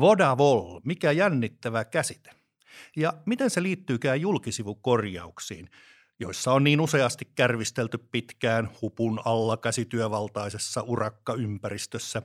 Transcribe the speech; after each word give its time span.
Vodavol, 0.00 0.80
mikä 0.84 1.12
jännittävä 1.12 1.84
käsite. 1.84 2.30
Ja 2.96 3.12
miten 3.26 3.50
se 3.50 3.62
liittyykään 3.62 4.20
julkisivukorjauksiin, 4.20 5.70
joissa 6.20 6.52
on 6.52 6.64
niin 6.64 6.80
useasti 6.80 7.24
kärvistelty 7.34 7.98
pitkään 7.98 8.70
hupun 8.82 9.20
alla 9.24 9.56
käsityövaltaisessa 9.56 10.82
urakkaympäristössä. 10.82 12.22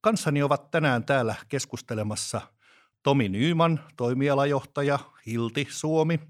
Kanssani 0.00 0.42
ovat 0.42 0.70
tänään 0.70 1.04
täällä 1.04 1.34
keskustelemassa 1.48 2.40
Tomi 3.02 3.28
Nyyman, 3.28 3.80
toimialajohtaja 3.96 4.98
Hilti 5.26 5.66
Suomi, 5.70 6.20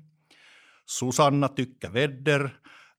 Susanna 0.86 1.48
Tykkä-Vedder, 1.48 2.48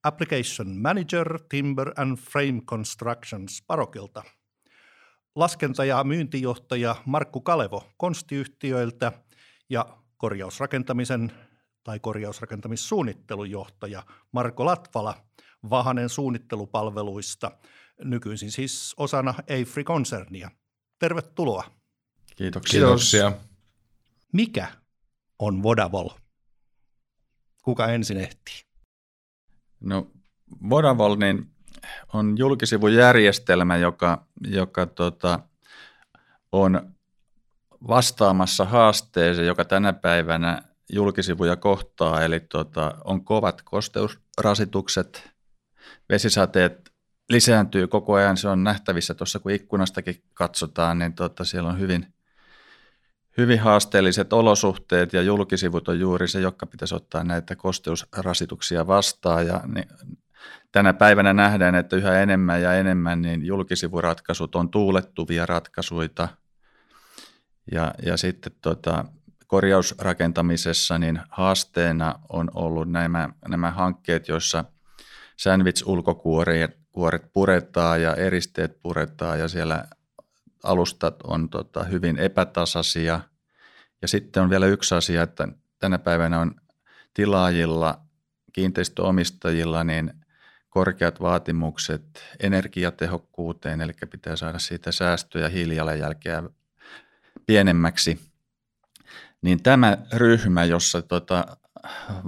Application 0.04 0.78
Manager 0.78 1.39
Timber 1.50 1.91
and 1.98 2.18
Frame 2.18 2.62
Constructions 2.66 3.64
Parokilta, 3.68 4.23
laskenta- 5.38 5.86
ja 5.86 6.04
myyntijohtaja 6.04 6.96
Markku 7.05 7.41
Kalevo 7.41 7.90
konstiyhtiöiltä 7.98 9.12
ja 9.70 9.86
korjausrakentamisen 10.18 11.32
tai 11.84 12.00
korjausrakentamissuunnittelujohtaja 12.00 14.04
Marko 14.31 14.66
Latvala 14.66 15.26
Vahanen 15.70 16.09
suunnittelupalveluista, 16.09 17.52
nykyisin 18.04 18.52
siis 18.52 18.94
osana 18.98 19.34
Eifri-konsernia. 19.48 20.52
Tervetuloa. 21.00 21.64
Kiitoksia. 22.36 22.80
Kiitoksia. 22.80 23.31
Mikä 24.34 24.67
on 25.40 25.64
Vodavol? 25.64 26.09
Kuka 27.62 27.88
ensin 27.88 28.17
ehtii? 28.17 28.62
No 29.80 30.12
Vodavol 30.70 31.16
niin 31.16 31.56
on 32.13 32.38
julkisivujärjestelmä, 32.38 33.77
joka, 33.77 34.26
joka 34.48 34.86
tota, 34.86 35.40
on 36.52 36.94
vastaamassa 37.88 38.66
haasteeseen, 38.66 39.47
joka 39.47 39.66
tänä 39.66 39.94
päivänä 39.94 40.61
julkisivuja 40.94 41.55
kohtaa, 41.55 42.22
eli 42.22 42.39
tota, 42.39 42.95
on 43.03 43.25
kovat 43.25 43.61
kosteusrasitukset, 43.61 45.30
vesisateet 46.09 46.92
lisääntyy 47.30 47.88
koko 47.88 48.14
ajan, 48.14 48.38
se 48.38 48.48
on 48.48 48.64
nähtävissä 48.64 49.14
tuossa 49.14 49.39
kun 49.39 49.52
ikkunastakin 49.52 50.23
katsotaan, 50.33 51.00
niin 51.00 51.14
tota, 51.14 51.45
siellä 51.45 51.70
on 51.70 51.80
hyvin, 51.80 52.14
hyvin 53.38 53.59
haasteelliset 53.59 54.33
olosuhteet 54.33 55.14
ja 55.14 55.22
julkisivut 55.22 55.88
on 55.88 56.00
juuri 56.00 56.28
se, 56.28 56.39
joka 56.39 56.66
pitäisi 56.66 56.95
ottaa 56.95 57.23
näitä 57.23 57.55
kosteusrasituksia 57.55 58.88
vastaan. 58.88 59.48
Ja 59.48 59.61
niin, 59.66 59.88
tänä 60.71 60.93
päivänä 60.93 61.33
nähdään, 61.33 61.75
että 61.75 61.95
yhä 61.95 62.21
enemmän 62.21 62.61
ja 62.61 62.73
enemmän 62.73 63.21
niin 63.21 63.45
julkisivuratkaisut 63.45 64.55
on 64.55 64.69
tuulettuvia 64.69 65.45
ratkaisuja 65.45 66.27
ja, 67.71 67.93
ja 68.05 68.17
sitten 68.17 68.52
tota, 68.61 69.05
korjausrakentamisessa 69.47 70.97
niin 70.97 71.19
haasteena 71.30 72.19
on 72.30 72.52
ollut 72.53 72.91
nämä, 72.91 73.30
nämä 73.47 73.71
hankkeet, 73.71 74.27
joissa 74.27 74.65
sandwich-ulkokuoret 75.38 76.77
kuoret 76.97 77.33
puretaan 77.33 78.02
ja 78.02 78.15
eristeet 78.15 78.80
puretaan 78.80 79.39
ja 79.39 79.47
siellä 79.47 79.88
alustat 80.63 81.21
on 81.23 81.49
tota, 81.49 81.83
hyvin 81.83 82.17
epätasaisia. 82.17 83.19
Ja 84.02 84.08
sitten 84.08 84.43
on 84.43 84.49
vielä 84.49 84.65
yksi 84.65 84.95
asia, 84.95 85.23
että 85.23 85.47
tänä 85.80 85.99
päivänä 85.99 86.39
on 86.39 86.55
tilaajilla, 87.13 88.02
kiinteistöomistajilla 88.53 89.83
niin 89.83 90.13
korkeat 90.70 91.22
vaatimukset 91.22 92.23
energiatehokkuuteen, 92.40 93.82
eli 93.82 93.94
pitää 94.12 94.36
saada 94.36 94.60
siitä 94.60 94.92
säästöjä 94.92 95.50
hiilijalanjälkeä 95.50 96.44
pienemmäksi 97.46 98.20
niin 99.42 99.64
tämä 99.64 99.98
ryhmä, 100.14 100.66
jossa 100.66 101.02
tota, 101.02 101.58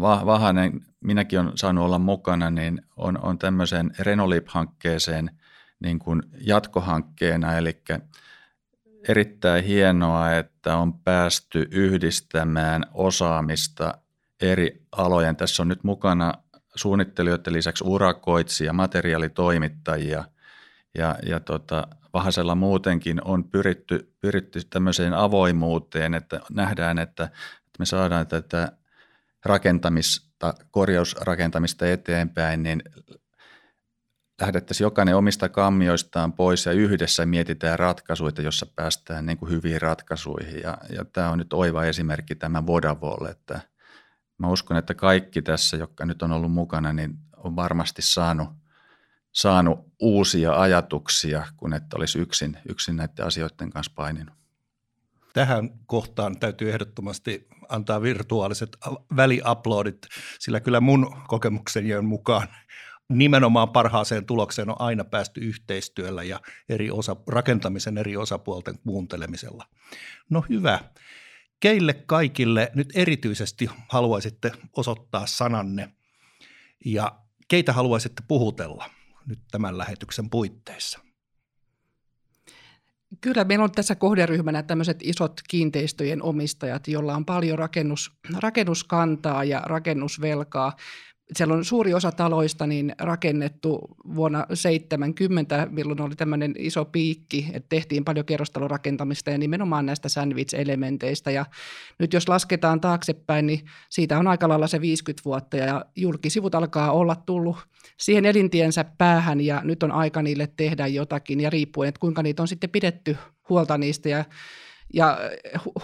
Vahanen, 0.02 0.82
minäkin 1.02 1.40
olen 1.40 1.58
saanut 1.58 1.86
olla 1.86 2.00
mukana, 2.00 2.50
niin 2.50 2.82
on, 2.98 3.24
on 3.24 3.40
tämmöiseen 3.40 3.92
Renolip-hankkeeseen 4.00 5.32
niin 5.80 6.00
kuin 6.00 6.24
jatkohankkeena, 6.42 7.58
eli 7.58 7.82
erittäin 9.08 9.64
hienoa, 9.64 10.32
että 10.32 10.78
on 10.78 11.00
päästy 11.00 11.68
yhdistämään 11.72 12.86
osaamista 12.94 13.98
eri 14.42 14.82
alojen. 14.92 15.36
Tässä 15.36 15.64
on 15.64 15.68
nyt 15.68 15.84
mukana 15.84 16.34
suunnittelijoiden 16.80 17.54
lisäksi 17.54 17.84
urakoitsija, 17.88 18.74
materiaalitoimittajia 18.74 20.24
ja, 20.98 21.16
ja 21.26 21.40
tota, 21.40 21.88
Vahasella 22.14 22.56
muutenkin 22.56 23.22
on 23.26 23.44
pyritty, 23.44 24.14
pyritty 24.22 24.60
tämmöiseen 24.70 25.14
avoimuuteen, 25.14 26.14
että 26.14 26.40
nähdään, 26.52 27.00
että, 27.00 27.24
että 27.24 27.80
me 27.80 27.86
saadaan 27.86 28.28
tätä 28.28 28.72
rakentamista, 29.46 30.54
korjausrakentamista 30.72 31.88
eteenpäin, 31.88 32.64
niin 32.64 32.84
lähdettäisiin 34.42 34.86
jokainen 34.86 35.16
omista 35.16 35.50
kammioistaan 35.50 36.34
pois 36.34 36.66
ja 36.66 36.72
yhdessä 36.72 37.26
mietitään 37.26 37.80
ratkaisuja, 37.80 38.32
jossa 38.42 38.66
päästään 38.76 39.26
niin 39.26 39.38
kuin 39.38 39.52
hyviin 39.52 39.82
ratkaisuihin. 39.82 40.62
Ja, 40.64 40.78
ja 40.90 41.06
tämä 41.06 41.30
on 41.30 41.38
nyt 41.38 41.54
oiva 41.54 41.86
esimerkki 41.86 42.36
tämä 42.36 42.66
Vodavol, 42.66 43.26
että 43.26 43.60
mä 44.40 44.48
uskon, 44.48 44.78
että 44.78 44.94
kaikki 44.94 45.42
tässä, 45.42 45.78
jotka 45.78 46.06
nyt 46.06 46.22
on 46.22 46.32
ollut 46.32 46.52
mukana, 46.52 46.94
niin 46.94 47.18
on 47.38 47.56
varmasti 47.56 48.02
saanut 48.02 48.50
saanut 49.32 49.80
uusia 50.00 50.62
ajatuksia, 50.62 51.48
kun 51.58 51.74
että 51.74 51.98
olisi 51.98 52.20
yksin, 52.20 52.58
yksin 52.70 52.96
näiden 52.96 53.26
asioiden 53.26 53.70
kanssa 53.70 53.92
paininut. 53.96 54.36
Tähän 55.34 55.70
kohtaan 55.86 56.40
täytyy 56.40 56.70
ehdottomasti 56.70 57.48
antaa 57.70 58.02
virtuaaliset 58.02 58.78
väliuploadit, 59.16 60.08
sillä 60.40 60.60
kyllä 60.60 60.82
mun 60.82 61.16
kokemukseni 61.28 62.02
mukaan 62.02 62.48
nimenomaan 63.10 63.70
parhaaseen 63.70 64.26
tulokseen 64.26 64.70
on 64.70 64.76
aina 64.80 65.04
päästy 65.04 65.40
yhteistyöllä 65.40 66.24
ja 66.24 66.40
eri 66.70 66.92
osa, 66.92 67.16
rakentamisen 67.28 67.98
eri 67.98 68.18
osapuolten 68.18 68.80
kuuntelemisella. 68.80 69.66
No 70.30 70.46
hyvä. 70.50 70.80
Keille 71.60 71.94
kaikille 71.94 72.72
nyt 72.76 72.90
erityisesti 72.96 73.70
haluaisitte 73.88 74.52
osoittaa 74.78 75.28
sananne 75.28 75.92
ja 76.86 77.20
keitä 77.48 77.74
haluaisitte 77.74 78.24
puhutella? 78.28 78.90
nyt 79.30 79.40
tämän 79.52 79.78
lähetyksen 79.78 80.30
puitteissa? 80.30 81.00
Kyllä 83.22 83.44
meillä 83.44 83.64
on 83.64 83.72
tässä 83.72 83.96
kohderyhmänä 83.96 84.64
tämmöiset 84.64 84.98
isot 85.04 85.42
kiinteistöjen 85.50 86.24
omistajat, 86.24 86.88
joilla 86.88 87.16
on 87.16 87.26
paljon 87.26 87.60
rakennus, 87.60 88.12
rakennuskantaa 88.38 89.44
ja 89.44 89.62
rakennusvelkaa 89.66 90.76
siellä 91.36 91.54
on 91.54 91.66
suuri 91.66 91.94
osa 91.94 92.12
taloista 92.12 92.68
niin 92.68 92.96
rakennettu 93.00 93.80
vuonna 94.16 94.46
70, 94.54 95.68
milloin 95.72 96.02
oli 96.02 96.16
tämmöinen 96.16 96.54
iso 96.58 96.86
piikki, 96.86 97.48
että 97.54 97.70
tehtiin 97.70 98.06
paljon 98.06 98.26
kerrostalorakentamista 98.26 99.30
ja 99.30 99.38
nimenomaan 99.38 99.86
näistä 99.86 100.10
sandwich-elementeistä. 100.10 101.32
Ja 101.32 101.46
nyt 102.00 102.14
jos 102.14 102.30
lasketaan 102.30 102.82
taaksepäin, 102.82 103.46
niin 103.46 103.66
siitä 103.90 104.20
on 104.20 104.28
aika 104.28 104.50
lailla 104.50 104.68
se 104.68 104.82
50 104.82 105.26
vuotta 105.26 105.58
ja 105.58 105.86
julkisivut 105.96 106.56
alkaa 106.56 106.92
olla 106.92 107.16
tullut 107.16 107.58
siihen 107.98 108.26
elintiensä 108.26 108.86
päähän 108.98 109.42
ja 109.42 109.62
nyt 109.64 109.84
on 109.84 109.92
aika 109.92 110.22
niille 110.22 110.50
tehdä 110.58 110.88
jotakin 110.88 111.40
ja 111.40 111.50
riippuen, 111.50 111.90
että 111.90 112.00
kuinka 112.00 112.24
niitä 112.24 112.42
on 112.42 112.48
sitten 112.48 112.70
pidetty 112.70 113.18
huolta 113.50 113.78
niistä 113.78 114.10
ja 114.10 114.26
ja 114.94 115.18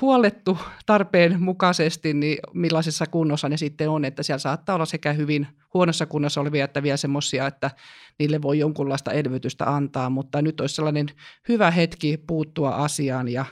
huolettu 0.02 0.58
tarpeen 0.86 1.42
mukaisesti, 1.42 2.14
niin 2.14 2.38
millaisessa 2.54 3.06
kunnossa 3.06 3.50
ne 3.50 3.58
sitten 3.58 3.90
on, 3.90 4.06
että 4.06 4.24
siellä 4.24 4.40
saattaa 4.40 4.76
olla 4.76 4.86
sekä 4.86 5.14
hyvin 5.14 5.48
huonossa 5.74 6.06
kunnossa 6.06 6.42
olevia 6.42 6.66
että 6.66 6.84
vielä 6.84 6.98
semmoisia, 6.98 7.48
että 7.48 7.72
niille 8.20 8.42
voi 8.42 8.60
jonkunlaista 8.60 9.12
elvytystä 9.12 9.76
antaa, 9.76 10.10
mutta 10.10 10.42
nyt 10.42 10.62
olisi 10.62 10.76
sellainen 10.76 11.08
hyvä 11.50 11.72
hetki 11.72 12.18
puuttua 12.28 12.70
asiaan 12.70 13.28
ja 13.28 13.46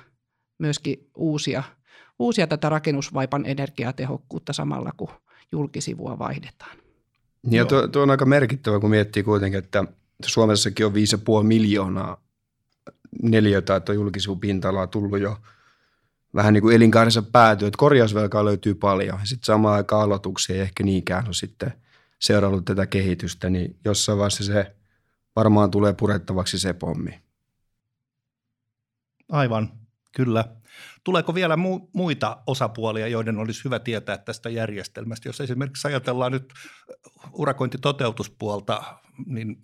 myöskin 0.60 1.10
uusia, 1.18 1.64
uusia 2.20 2.48
tätä 2.48 2.70
rakennusvaipan 2.70 3.46
energiatehokkuutta 3.46 4.54
samalla, 4.54 4.92
kun 4.98 5.10
julkisivua 5.52 6.20
vaihdetaan. 6.20 6.78
Ja 7.52 7.66
tuo, 7.66 7.88
tuo 7.88 8.02
on 8.02 8.12
aika 8.12 8.26
merkittävä, 8.26 8.80
kun 8.80 8.90
miettii 8.90 9.24
kuitenkin, 9.24 9.58
että 9.58 9.84
Suomessakin 10.26 10.86
on 10.86 10.94
5,5 10.94 11.44
miljoonaa 11.44 12.24
neliötä, 13.22 13.82
on 13.90 13.96
julkisivupinta-alaa 13.96 14.88
tullut 14.88 15.20
jo 15.20 15.38
vähän 16.36 16.54
niin 16.54 16.62
kuin 16.62 16.76
elinkaarensa 16.76 17.22
päätyy, 17.22 17.68
että 17.68 17.78
korjausvelkaa 17.78 18.46
löytyy 18.46 18.76
paljon. 18.76 19.20
Sitten 19.24 19.46
samaan 19.46 19.76
aikaan 19.76 20.02
aloituksia 20.02 20.56
ei 20.56 20.62
ehkä 20.62 20.84
niinkään 20.84 21.26
ole 21.26 21.34
sitten 21.34 21.74
seurannut 22.20 22.66
tätä 22.66 22.86
kehitystä, 22.86 23.50
niin 23.50 23.80
jossain 23.86 24.18
vaiheessa 24.18 24.44
se 24.44 24.76
varmaan 25.36 25.72
tulee 25.72 25.94
purettavaksi 25.94 26.60
se 26.60 26.74
pommi. 26.74 27.22
Aivan, 29.30 29.72
kyllä. 30.16 30.46
Tuleeko 31.04 31.36
vielä 31.36 31.56
mu- 31.56 31.90
muita 31.94 32.38
osapuolia, 32.48 33.08
joiden 33.08 33.38
olisi 33.38 33.64
hyvä 33.64 33.80
tietää 33.80 34.18
tästä 34.18 34.50
järjestelmästä? 34.50 35.30
Jos 35.30 35.42
esimerkiksi 35.42 35.88
ajatellaan 35.88 36.32
nyt 36.32 36.54
urakointitoteutuspuolta, 37.34 38.84
niin 39.26 39.64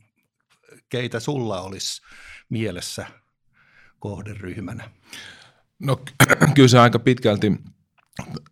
keitä 0.89 1.19
sulla 1.19 1.61
olisi 1.61 2.01
mielessä 2.49 3.07
kohderyhmänä? 3.99 4.89
No 5.79 5.99
kyllä 6.55 6.67
se 6.67 6.79
aika 6.79 6.99
pitkälti 6.99 7.51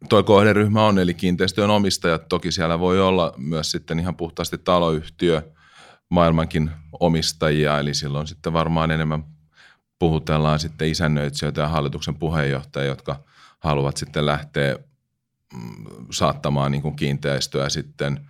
tuo 0.09 0.23
kohderyhmä 0.23 0.85
on, 0.85 0.99
eli 0.99 1.13
kiinteistöjen 1.13 1.69
omistajat. 1.69 2.29
Toki 2.29 2.51
siellä 2.51 2.79
voi 2.79 3.01
olla 3.01 3.33
myös 3.37 3.71
sitten 3.71 3.99
ihan 3.99 4.15
puhtaasti 4.15 4.57
taloyhtiö, 4.57 5.41
maailmankin 6.09 6.71
omistajia, 6.99 7.79
eli 7.79 7.93
silloin 7.93 8.27
sitten 8.27 8.53
varmaan 8.53 8.91
enemmän 8.91 9.23
puhutellaan 9.99 10.59
sitten 10.59 10.89
isännöitsijöitä 10.89 11.61
ja 11.61 11.67
hallituksen 11.67 12.15
puheenjohtajia, 12.15 12.87
jotka 12.87 13.23
haluavat 13.59 13.97
sitten 13.97 14.25
lähteä 14.25 14.75
mm, 15.53 15.85
saattamaan 16.11 16.71
niin 16.71 16.95
kiinteistöä 16.95 17.69
sitten 17.69 18.27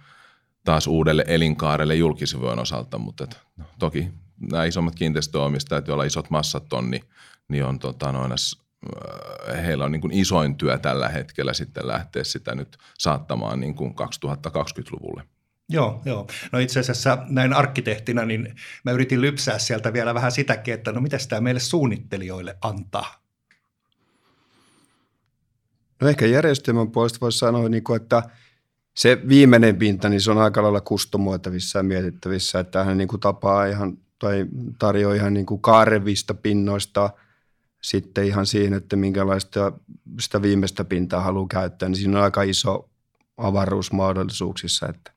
taas 0.63 0.87
uudelle 0.87 1.25
elinkaarelle 1.27 1.95
julkisivujen 1.95 2.59
osalta, 2.59 2.97
mutta 2.97 3.27
no, 3.57 3.65
toki 3.79 4.11
nämä 4.51 4.65
isommat 4.65 4.95
kiinteistöomistajat, 4.95 5.87
joilla 5.87 6.03
isot 6.03 6.29
massat 6.29 6.73
on, 6.73 6.91
niin, 6.91 7.03
niin 7.47 7.65
on 7.65 7.79
tota, 7.79 8.11
noin, 8.11 8.31
äh, 8.31 9.65
heillä 9.65 9.85
on 9.85 9.91
niin 9.91 10.01
kuin 10.01 10.13
isoin 10.13 10.55
työ 10.55 10.77
tällä 10.77 11.09
hetkellä 11.09 11.53
sitten 11.53 11.87
lähteä 11.87 12.23
sitä 12.23 12.55
nyt 12.55 12.77
saattamaan 12.97 13.59
niin 13.59 13.75
kuin 13.75 13.91
2020-luvulle. 13.91 15.23
Joo, 15.69 16.01
joo. 16.05 16.27
No 16.51 16.59
itse 16.59 16.79
asiassa 16.79 17.17
näin 17.29 17.53
arkkitehtina, 17.53 18.25
niin 18.25 18.55
mä 18.83 18.91
yritin 18.91 19.21
lypsää 19.21 19.59
sieltä 19.59 19.93
vielä 19.93 20.13
vähän 20.13 20.31
sitäkin, 20.31 20.73
että 20.73 20.91
no 20.91 21.01
mitä 21.01 21.17
tämä 21.29 21.41
meille 21.41 21.59
suunnittelijoille 21.59 22.57
antaa? 22.61 23.23
No 26.01 26.07
ehkä 26.07 26.25
järjestelmän 26.25 26.91
puolesta 26.91 27.19
voisi 27.21 27.37
sanoa, 27.37 27.69
niin 27.69 27.83
kuin, 27.83 28.01
että 28.01 28.23
se 28.93 29.21
viimeinen 29.27 29.75
pinta, 29.75 30.09
niin 30.09 30.21
se 30.21 30.31
on 30.31 30.37
aika 30.37 30.63
lailla 30.63 30.81
kustomoitavissa 30.81 31.79
ja 31.79 31.83
mietittävissä, 31.83 32.59
että 32.59 32.83
hän 32.83 32.97
niin 32.97 33.07
kuin 33.07 33.19
tapaa 33.19 33.65
ihan 33.65 33.97
tai 34.19 34.45
tarjoaa 34.79 35.15
ihan 35.15 35.33
niin 35.33 35.45
kuin 35.45 35.61
kaarevista 35.61 36.33
pinnoista 36.33 37.09
sitten 37.81 38.25
ihan 38.25 38.45
siihen, 38.45 38.73
että 38.73 38.95
minkälaista 38.95 39.71
sitä 40.19 40.41
viimeistä 40.41 40.83
pintaa 40.83 41.21
haluaa 41.21 41.47
käyttää, 41.47 41.89
niin 41.89 41.97
siinä 41.97 42.17
on 42.17 42.23
aika 42.23 42.43
iso 42.43 42.89
avaruusmahdollisuuksissa, 43.37 44.87
että 44.89 45.11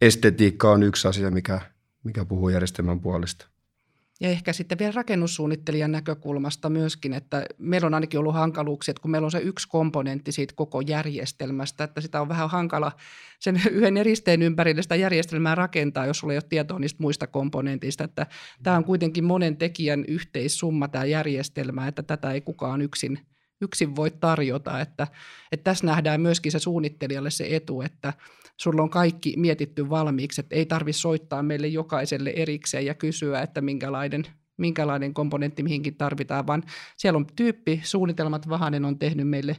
estetiikka 0.00 0.70
on 0.70 0.82
yksi 0.82 1.08
asia, 1.08 1.30
mikä, 1.30 1.60
mikä 2.04 2.24
puhuu 2.24 2.48
järjestelmän 2.48 3.00
puolesta. 3.00 3.51
Ja 4.20 4.28
ehkä 4.28 4.52
sitten 4.52 4.78
vielä 4.78 4.92
rakennussuunnittelijan 4.92 5.92
näkökulmasta 5.92 6.70
myöskin, 6.70 7.12
että 7.12 7.46
meillä 7.58 7.86
on 7.86 7.94
ainakin 7.94 8.20
ollut 8.20 8.34
hankaluuksia, 8.34 8.92
että 8.92 9.02
kun 9.02 9.10
meillä 9.10 9.24
on 9.24 9.30
se 9.30 9.38
yksi 9.38 9.68
komponentti 9.68 10.32
siitä 10.32 10.54
koko 10.56 10.80
järjestelmästä, 10.80 11.84
että 11.84 12.00
sitä 12.00 12.20
on 12.20 12.28
vähän 12.28 12.50
hankala 12.50 12.92
sen 13.38 13.62
yhden 13.70 13.96
eristeen 13.96 14.42
ympärille 14.42 14.82
sitä 14.82 14.96
järjestelmää 14.96 15.54
rakentaa, 15.54 16.06
jos 16.06 16.18
sulla 16.18 16.32
ei 16.32 16.36
ole 16.36 16.44
tietoa 16.48 16.78
niistä 16.78 17.02
muista 17.02 17.26
komponentista. 17.26 18.04
Että 18.04 18.26
tämä 18.62 18.76
on 18.76 18.84
kuitenkin 18.84 19.24
monen 19.24 19.56
tekijän 19.56 20.04
yhteissumma 20.08 20.88
tämä 20.88 21.04
järjestelmä, 21.04 21.88
että 21.88 22.02
tätä 22.02 22.32
ei 22.32 22.40
kukaan 22.40 22.82
yksin 22.82 23.31
yksin 23.62 23.96
voi 23.96 24.10
tarjota. 24.10 24.80
Että, 24.80 25.06
että 25.52 25.64
tässä 25.64 25.86
nähdään 25.86 26.20
myöskin 26.20 26.52
se 26.52 26.58
suunnittelijalle 26.58 27.30
se 27.30 27.46
etu, 27.50 27.82
että 27.82 28.12
sulla 28.56 28.82
on 28.82 28.90
kaikki 28.90 29.34
mietitty 29.36 29.90
valmiiksi, 29.90 30.40
että 30.40 30.56
ei 30.56 30.66
tarvitse 30.66 31.00
soittaa 31.00 31.42
meille 31.42 31.66
jokaiselle 31.66 32.32
erikseen 32.36 32.86
ja 32.86 32.94
kysyä, 32.94 33.42
että 33.42 33.60
minkälainen, 33.60 34.24
minkälainen 34.56 35.14
komponentti 35.14 35.62
mihinkin 35.62 35.96
tarvitaan, 35.96 36.46
vaan 36.46 36.62
siellä 36.96 37.16
on 37.16 37.26
tyyppi, 37.36 37.80
suunnitelmat 37.84 38.48
Vahanen 38.48 38.84
on 38.84 38.98
tehnyt 38.98 39.28
meille 39.28 39.56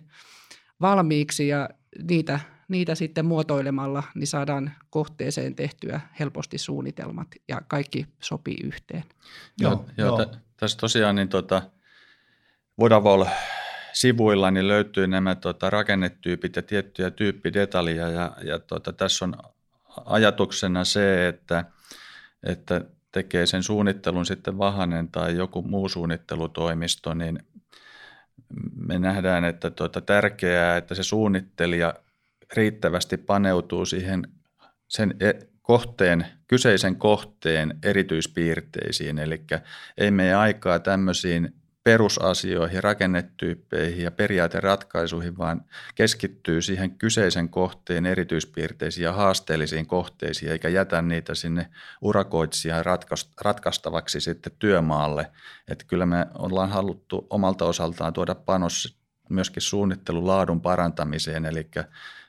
valmiiksi 0.81 1.47
ja 1.47 1.69
niitä, 2.09 2.39
niitä 2.67 2.95
sitten 2.95 3.25
muotoilemalla 3.25 4.03
niin 4.15 4.27
saadaan 4.27 4.71
kohteeseen 4.89 5.55
tehtyä 5.55 6.01
helposti 6.19 6.57
suunnitelmat 6.57 7.27
ja 7.47 7.61
kaikki 7.67 8.07
sopii 8.19 8.57
yhteen. 8.63 9.03
Joo, 9.59 9.85
joo, 9.97 10.17
joo. 10.17 10.25
tässä 10.57 10.77
tosiaan 10.77 11.15
niin 11.15 11.29
tota, 11.29 11.61
Vodavol 12.79 13.25
sivuilla 13.93 14.51
niin 14.51 14.67
löytyy 14.67 15.07
nämä 15.07 15.35
tota, 15.35 15.69
rakennetyypit 15.69 16.55
ja 16.55 16.61
tiettyjä 16.61 17.11
tyyppidetaljeja 17.11 18.09
ja, 18.09 18.35
ja 18.43 18.59
tota, 18.59 18.93
tässä 18.93 19.25
on 19.25 19.33
ajatuksena 20.05 20.83
se, 20.83 21.27
että, 21.27 21.65
että 22.43 22.81
tekee 23.11 23.45
sen 23.45 23.63
suunnittelun 23.63 24.25
sitten 24.25 24.57
Vahanen 24.57 25.07
tai 25.07 25.35
joku 25.35 25.61
muu 25.61 25.89
suunnittelutoimisto, 25.89 27.13
niin 27.13 27.39
me 28.75 28.99
nähdään, 28.99 29.45
että 29.45 29.71
tuota, 29.71 30.01
tärkeää, 30.01 30.77
että 30.77 30.95
se 30.95 31.03
suunnittelija 31.03 31.93
riittävästi 32.55 33.17
paneutuu 33.17 33.85
siihen 33.85 34.27
sen 34.87 35.15
e, 35.19 35.31
kohteen, 35.61 36.25
kyseisen 36.47 36.95
kohteen 36.95 37.79
erityispiirteisiin, 37.83 39.17
eli 39.17 39.41
ei 39.97 40.11
mene 40.11 40.35
aikaa 40.35 40.79
tämmöisiin 40.79 41.55
perusasioihin, 41.83 42.83
rakennetyyppeihin 42.83 44.03
ja 44.03 44.11
periaateratkaisuihin, 44.11 45.37
vaan 45.37 45.65
keskittyy 45.95 46.61
siihen 46.61 46.97
kyseisen 46.97 47.49
kohteen 47.49 48.05
erityispiirteisiin 48.05 49.03
ja 49.03 49.13
haasteellisiin 49.13 49.87
kohteisiin, 49.87 50.51
eikä 50.51 50.69
jätä 50.69 51.01
niitä 51.01 51.35
sinne 51.35 51.69
urakoitsijan 52.01 52.85
ratkaistavaksi 53.41 54.21
sitten 54.21 54.53
työmaalle. 54.59 55.31
Että 55.67 55.85
kyllä 55.87 56.05
me 56.05 56.27
ollaan 56.33 56.69
haluttu 56.69 57.27
omalta 57.29 57.65
osaltaan 57.65 58.13
tuoda 58.13 58.35
panos 58.35 58.97
myöskin 59.29 59.61
suunnittelun 59.61 60.27
laadun 60.27 60.61
parantamiseen, 60.61 61.45
eli 61.45 61.69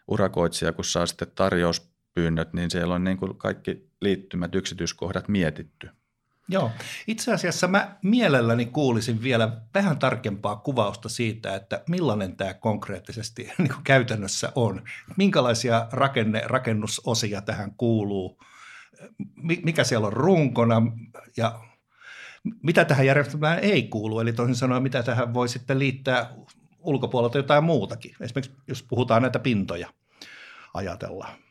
urakoitsija 0.08 0.72
kun 0.72 0.84
saa 0.84 1.06
sitten 1.06 1.28
tarjouspyynnöt, 1.34 2.52
niin 2.52 2.70
siellä 2.70 2.94
on 2.94 3.04
niin 3.04 3.16
kuin 3.16 3.36
kaikki 3.36 3.90
liittymät 4.00 4.54
yksityiskohdat 4.54 5.28
mietitty. 5.28 5.88
Joo, 6.48 6.70
itse 7.06 7.32
asiassa 7.32 7.68
mä 7.68 7.96
mielelläni 8.02 8.66
kuulisin 8.66 9.22
vielä 9.22 9.60
vähän 9.74 9.98
tarkempaa 9.98 10.56
kuvausta 10.56 11.08
siitä, 11.08 11.54
että 11.54 11.82
millainen 11.88 12.36
tämä 12.36 12.54
konkreettisesti 12.54 13.42
niin 13.58 13.68
kuin 13.68 13.84
käytännössä 13.84 14.52
on. 14.54 14.82
Minkälaisia 15.16 15.86
rakenne, 15.92 16.42
rakennusosia 16.44 17.40
tähän 17.40 17.74
kuuluu, 17.76 18.38
mikä 19.64 19.84
siellä 19.84 20.06
on 20.06 20.12
runkona 20.12 20.82
ja 21.36 21.60
mitä 22.62 22.84
tähän 22.84 23.06
järjestelmään 23.06 23.58
ei 23.58 23.82
kuulu. 23.82 24.20
Eli 24.20 24.32
toisin 24.32 24.56
sanoen, 24.56 24.82
mitä 24.82 25.02
tähän 25.02 25.34
voi 25.34 25.48
sitten 25.48 25.78
liittää 25.78 26.30
ulkopuolelta 26.78 27.38
jotain 27.38 27.64
muutakin. 27.64 28.16
Esimerkiksi 28.20 28.56
jos 28.68 28.82
puhutaan 28.82 29.22
näitä 29.22 29.38
pintoja 29.38 29.88
ajatellaan. 30.74 31.43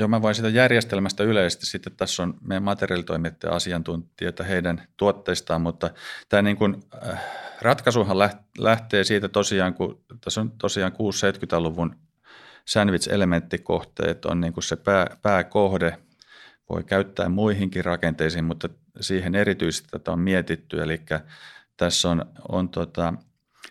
Joo, 0.00 0.08
mä 0.08 0.22
voin 0.22 0.34
sitä 0.34 0.48
järjestelmästä 0.48 1.24
yleisesti. 1.24 1.66
Sitten 1.66 1.92
tässä 1.96 2.22
on 2.22 2.34
meidän 2.40 2.62
materiaalitoimittajan 2.62 3.56
asiantuntijoita 3.56 4.44
heidän 4.44 4.82
tuotteistaan, 4.96 5.60
mutta 5.60 5.90
tämä 6.28 6.42
niin 6.42 6.56
kuin, 6.56 6.82
äh, 7.08 7.24
ratkaisuhan 7.60 8.18
lähtee 8.58 9.04
siitä 9.04 9.28
tosiaan, 9.28 9.74
kun 9.74 10.04
tässä 10.20 10.40
on 10.40 10.50
tosiaan 10.50 10.92
6-70-luvun 10.92 11.96
sandwich-elementtikohteet 12.64 14.24
on 14.24 14.40
niin 14.40 14.52
kuin 14.52 14.64
se 14.64 14.76
pää, 14.76 15.16
pääkohde. 15.22 15.98
Voi 16.68 16.84
käyttää 16.84 17.28
muihinkin 17.28 17.84
rakenteisiin, 17.84 18.44
mutta 18.44 18.68
siihen 19.00 19.34
erityisesti 19.34 19.88
tätä 19.90 20.12
on 20.12 20.18
mietitty. 20.18 20.82
Eli 20.82 21.00
tässä 21.76 22.10
on, 22.10 22.24
on 22.48 22.68
tota, 22.68 23.14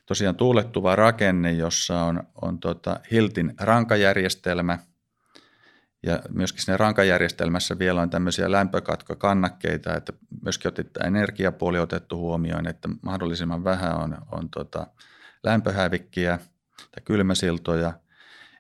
tosiaan 0.06 0.36
tuulettuva 0.36 0.96
rakenne, 0.96 1.52
jossa 1.52 2.02
on, 2.02 2.24
on 2.42 2.60
tota 2.60 3.00
Hiltin 3.12 3.54
rankajärjestelmä– 3.60 4.80
ja 6.04 6.20
myöskin 6.30 6.62
siinä 6.64 6.78
rankajärjestelmässä 6.78 7.80
vielä 7.80 8.02
on 8.02 8.10
tämmöisiä 8.10 8.52
lämpökatkokannakkeita, 8.52 9.96
että 9.96 10.14
myöskin 10.44 10.70
otettu 10.70 11.00
energiapuoli 11.04 11.80
otettu 11.80 12.18
huomioon, 12.18 12.68
että 12.68 12.90
mahdollisimman 13.02 13.64
vähän 13.64 13.96
on, 13.96 14.18
on 14.32 14.50
tota 14.50 14.88
lämpöhävikkiä 15.44 16.40
tai 16.78 17.04
kylmäsiltoja. 17.06 17.94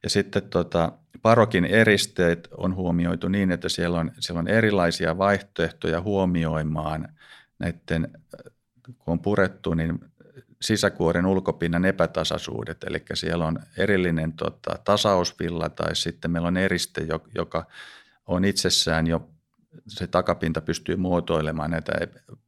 Ja 0.03 0.09
sitten 0.09 0.43
tota, 0.43 0.91
parokin 1.21 1.65
eristeet 1.65 2.47
on 2.57 2.75
huomioitu 2.75 3.27
niin, 3.27 3.51
että 3.51 3.69
siellä 3.69 3.99
on, 3.99 4.11
siellä 4.19 4.39
on 4.39 4.47
erilaisia 4.47 5.17
vaihtoehtoja 5.17 6.01
huomioimaan 6.01 7.09
näiden, 7.59 8.11
kun 8.85 9.11
on 9.11 9.19
purettu, 9.19 9.73
niin 9.73 10.08
sisäkuoren 10.61 11.25
ulkopinnan 11.25 11.85
epätasaisuudet, 11.85 12.83
eli 12.83 13.03
siellä 13.13 13.45
on 13.45 13.59
erillinen 13.77 14.33
tota, 14.33 14.79
tasausvilla 14.83 15.69
tai 15.69 15.95
sitten 15.95 16.31
meillä 16.31 16.47
on 16.47 16.57
eriste, 16.57 17.07
joka 17.35 17.65
on 18.27 18.45
itsessään 18.45 19.07
jo, 19.07 19.29
se 19.87 20.07
takapinta 20.07 20.61
pystyy 20.61 20.95
muotoilemaan 20.95 21.71
näitä 21.71 21.91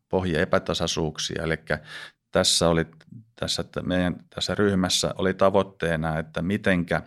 pohjien 0.09 0.41
epätasaisuuksia, 0.41 1.43
eli 1.43 1.57
tässä, 2.31 2.69
oli, 2.69 2.85
tässä, 3.35 3.63
meidän, 3.83 4.15
tässä 4.35 4.55
ryhmässä 4.55 5.13
oli 5.17 5.33
tavoitteena, 5.33 6.19
että 6.19 6.41
mitenkä 6.41 7.01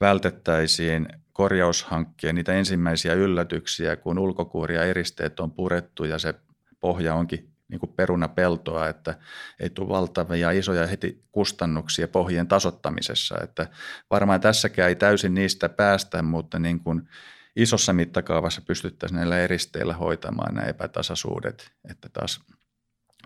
vältettäisiin 0.00 1.08
korjaushankkeen 1.32 2.34
niitä 2.34 2.52
ensimmäisiä 2.52 3.14
yllätyksiä, 3.14 3.96
kun 3.96 4.18
ulkokuori 4.18 4.74
ja 4.74 4.84
eristeet 4.84 5.40
on 5.40 5.50
purettu 5.50 6.04
ja 6.04 6.18
se 6.18 6.34
pohja 6.80 7.14
onkin 7.14 7.51
niin 7.72 7.80
kuin 7.80 7.92
perunapeltoa, 7.96 8.88
että 8.88 9.14
ei 9.60 9.70
tule 9.70 9.88
valtavia 9.88 10.50
isoja 10.50 10.86
heti 10.86 11.24
kustannuksia 11.32 12.08
pohjien 12.08 12.48
tasottamisessa. 12.48 13.36
Että 13.42 13.66
varmaan 14.10 14.40
tässäkään 14.40 14.88
ei 14.88 14.96
täysin 14.96 15.34
niistä 15.34 15.68
päästä, 15.68 16.22
mutta 16.22 16.58
niin 16.58 16.80
kuin 16.80 17.08
isossa 17.56 17.92
mittakaavassa 17.92 18.60
pystyttäisiin 18.60 19.16
näillä 19.16 19.38
eristeillä 19.38 19.94
hoitamaan 19.94 20.54
nämä 20.54 20.66
epätasaisuudet, 20.66 21.72
että 21.90 22.08
taas 22.08 22.40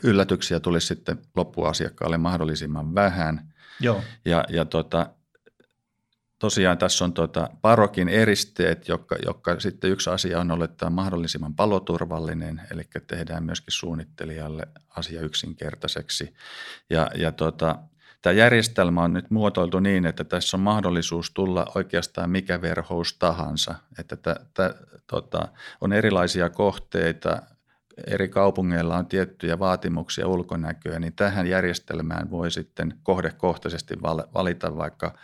yllätyksiä 0.02 0.60
tulisi 0.60 0.86
sitten 0.86 1.18
loppuasiakkaalle 1.36 2.18
mahdollisimman 2.18 2.94
vähän. 2.94 3.54
Joo. 3.80 4.02
Ja, 4.24 4.44
ja 4.48 4.64
tota, 4.64 5.10
tosiaan 6.38 6.78
tässä 6.78 7.04
on 7.04 7.12
tota 7.12 7.50
parokin 7.62 8.08
eristeet, 8.08 8.88
jotka, 8.88 9.16
jotka 9.26 9.60
sitten 9.60 9.90
yksi 9.90 10.10
asia 10.10 10.40
on 10.40 10.50
ollut, 10.50 10.70
että 10.70 10.86
on 10.86 10.92
mahdollisimman 10.92 11.54
paloturvallinen, 11.54 12.62
eli 12.70 12.82
tehdään 13.06 13.44
myöskin 13.44 13.72
suunnittelijalle 13.72 14.68
asia 14.96 15.20
yksinkertaiseksi. 15.20 16.34
Ja, 16.90 17.10
ja 17.14 17.32
tota, 17.32 17.78
tämä 18.22 18.32
järjestelmä 18.34 19.02
on 19.02 19.12
nyt 19.12 19.30
muotoiltu 19.30 19.80
niin, 19.80 20.06
että 20.06 20.24
tässä 20.24 20.56
on 20.56 20.60
mahdollisuus 20.60 21.30
tulla 21.30 21.72
oikeastaan 21.74 22.30
mikä 22.30 22.60
verhous 22.62 23.16
tahansa. 23.18 23.74
Että 23.98 24.16
tä, 24.16 24.36
tä, 24.54 24.74
tota, 25.06 25.48
on 25.80 25.92
erilaisia 25.92 26.50
kohteita, 26.50 27.42
eri 28.06 28.28
kaupungeilla 28.28 28.96
on 28.96 29.06
tiettyjä 29.06 29.58
vaatimuksia 29.58 30.28
ulkonäköä, 30.28 30.98
niin 30.98 31.12
tähän 31.12 31.46
järjestelmään 31.46 32.30
voi 32.30 32.50
sitten 32.50 32.94
kohdekohtaisesti 33.02 33.94
valita 34.34 34.76
vaikka, 34.76 35.14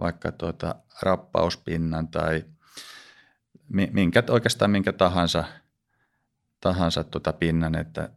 vaikka 0.00 0.32
tuota 0.32 0.74
rappauspinnan 1.02 2.08
tai 2.08 2.44
minkä, 3.68 4.22
oikeastaan 4.30 4.70
minkä 4.70 4.92
tahansa, 4.92 5.44
tahansa 6.60 7.04
tuota 7.04 7.32
pinnan, 7.32 7.74
että 7.74 8.10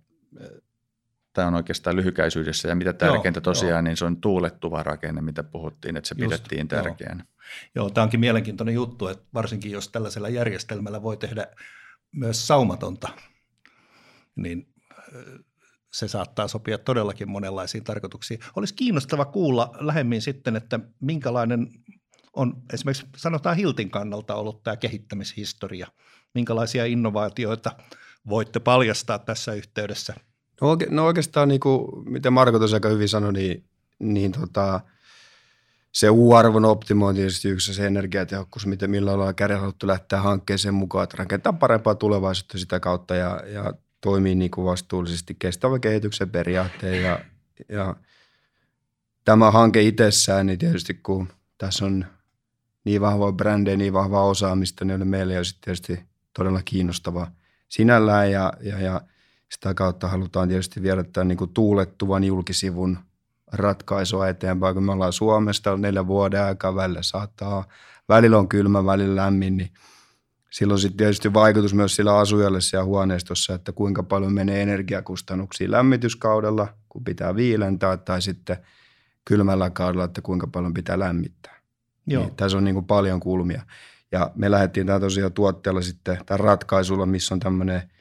tämä 1.34 1.48
on 1.48 1.56
oikeastaan 1.56 1.96
lyhykäisyydessä 1.96 2.70
ja 2.70 2.76
mitä 2.76 2.94
tärkeintä 2.94 3.38
joo, 3.38 3.44
tosiaan, 3.44 3.74
joo. 3.74 3.82
niin 3.82 3.98
se 3.98 4.06
on 4.06 4.22
tuulettuva 4.22 4.84
rakenne, 4.84 5.22
mitä 5.22 5.44
puhuttiin, 5.44 5.98
että 5.98 6.08
se 6.08 6.16
Just, 6.18 6.30
pidettiin 6.30 6.68
tärkeänä. 6.68 7.26
Joo. 7.28 7.36
joo, 7.76 7.90
tämä 7.90 8.04
onkin 8.04 8.20
mielenkiintoinen 8.20 8.76
juttu, 8.76 9.08
että 9.08 9.26
varsinkin 9.34 9.72
jos 9.72 9.90
tällaisella 9.90 10.30
järjestelmällä 10.30 11.04
voi 11.04 11.18
tehdä 11.18 11.48
myös 12.12 12.48
saumatonta, 12.48 13.10
niin 14.36 14.74
se 15.92 16.08
saattaa 16.08 16.48
sopia 16.48 16.78
todellakin 16.78 17.30
monenlaisiin 17.30 17.84
tarkoituksiin. 17.84 18.40
Olisi 18.56 18.74
kiinnostava 18.74 19.26
kuulla 19.26 19.72
lähemmin 19.80 20.22
sitten, 20.22 20.56
että 20.56 20.80
minkälainen 21.00 21.68
on 22.34 22.54
esimerkiksi 22.74 23.06
sanotaan 23.18 23.58
Hiltin 23.58 23.92
kannalta 23.92 24.36
ollut 24.36 24.64
tämä 24.64 24.78
kehittämishistoria. 24.78 25.88
Minkälaisia 26.34 26.86
innovaatioita 26.86 27.72
voitte 28.30 28.60
paljastaa 28.60 29.20
tässä 29.20 29.54
yhteydessä– 29.54 30.14
No, 30.62 30.70
oike, 30.70 30.88
no 30.90 31.06
oikeastaan, 31.06 31.48
niin 31.48 31.60
kuin, 31.60 32.10
mitä 32.10 32.32
Marko 32.32 32.58
tuossa 32.58 32.76
aika 32.76 32.90
hyvin 32.90 33.10
sanoi, 33.10 33.34
niin, 33.34 33.66
niin 34.00 34.32
tota, 34.32 34.80
se 35.92 36.10
U-arvon 36.10 36.66
optimointi 36.66 37.22
tietysti 37.22 37.50
yksi 37.50 37.74
se 37.74 37.88
energiatehokkuus, 37.88 38.66
miten, 38.66 38.90
millä 38.90 39.12
ollaan 39.12 39.34
haluttu 39.60 39.88
lähteä 39.88 40.22
hankkeeseen 40.22 40.74
mukaan, 40.74 41.04
että 41.04 41.18
rakentaa 41.18 41.54
parempaa 41.54 41.96
tulevaisuutta 41.96 42.58
sitä 42.58 42.80
kautta 42.80 43.16
ja, 43.16 43.44
ja 43.46 43.74
toimii 44.02 44.36
niin 44.36 44.52
kuin 44.52 44.66
vastuullisesti 44.66 45.36
kestävän 45.40 45.82
kehityksen 45.82 46.30
periaatteen. 46.30 47.04
Ja, 47.04 47.20
ja 47.70 47.96
tämä 49.26 49.52
hanke 49.52 49.82
itsessään, 49.82 50.46
niin 50.46 50.60
tietysti 50.60 50.94
kun 50.94 51.28
tässä 51.58 51.86
on 51.86 52.06
niin 52.84 53.02
vahvoa 53.02 53.32
brändejä, 53.32 53.78
niin 53.78 53.94
vahvaa 53.94 54.24
osaamista, 54.24 54.86
niin 54.86 55.08
meille 55.08 55.40
on 55.40 55.46
tietysti 55.62 56.04
todella 56.34 56.62
kiinnostava 56.66 57.32
sinällään 57.70 58.32
ja, 58.32 58.54
ja, 58.62 58.80
ja– 58.80 59.02
sitä 59.52 59.74
kautta 59.74 60.08
halutaan 60.08 60.48
tietysti 60.48 60.82
viedä 60.82 61.04
tämän 61.04 61.28
niin 61.28 61.38
kuin 61.38 61.54
tuulettuvan 61.54 62.24
julkisivun 62.24 62.98
ratkaisua 63.52 64.28
eteenpäin, 64.28 64.74
kun 64.74 64.84
me 64.84 64.92
ollaan 64.92 65.14
Suomesta 65.14 65.78
neljä 65.78 66.08
vuoden 66.08 66.44
aikaa 66.44 66.76
välillä 66.76 67.04
saattaa, 67.04 67.66
välillä 68.10 68.38
on 68.38 68.48
kylmä, 68.48 68.86
välillä 68.86 69.16
lämmin, 69.16 69.58
niin 69.58 69.72
silloin 70.52 70.80
sitten 70.80 70.98
tietysti 70.98 71.34
vaikutus 71.34 71.74
myös 71.74 71.96
sillä 71.96 72.18
asujalle 72.18 72.62
siellä 72.62 72.86
huoneistossa, 72.86 73.54
että 73.54 73.72
kuinka 73.72 74.04
paljon 74.04 74.34
menee 74.34 74.62
energiakustannuksia 74.62 75.72
lämmityskaudella, 75.72 76.74
kun 76.90 77.04
pitää 77.04 77.36
viilentää, 77.36 77.98
tai 77.98 78.22
sitten 78.22 78.58
kylmällä 79.26 79.70
kaudella, 79.70 80.04
että 80.04 80.22
kuinka 80.22 80.48
paljon 80.48 80.74
pitää 80.74 81.00
lämmittää. 81.00 81.62
Joo. 82.08 82.24
Niin, 82.24 82.36
tässä 82.36 82.58
on 82.58 82.64
niin 82.64 82.74
kuin 82.74 82.86
paljon 82.86 83.20
kulmia. 83.20 83.62
Ja 84.12 84.32
me 84.36 84.52
lähdettiin 84.52 84.88
tämä 84.88 85.00
tosiaan 85.00 85.34
tuotteella 85.34 85.82
sitten, 85.82 86.20
tämän 86.26 86.40
ratkaisulla, 86.40 87.06
missä 87.06 87.36
on 87.36 87.40
tämmöinen 87.40 87.92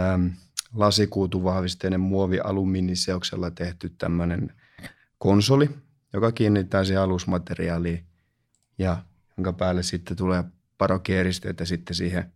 ähm, 0.00 0.26
lasikuutuvahvisteinen 0.74 2.00
muovi 2.00 2.40
alumiiniseoksella 2.40 3.50
tehty 3.50 3.94
tämmöinen 3.98 4.52
konsoli, 5.18 5.70
joka 6.12 6.32
kiinnittää 6.32 6.84
siihen 6.84 7.02
alusmateriaaliin 7.02 8.04
ja 8.78 8.96
jonka 9.36 9.52
päälle 9.52 9.82
sitten 9.82 10.16
tulee 10.16 10.44
parokieristöitä 10.82 11.64
sitten 11.64 11.96
siihen 11.96 12.32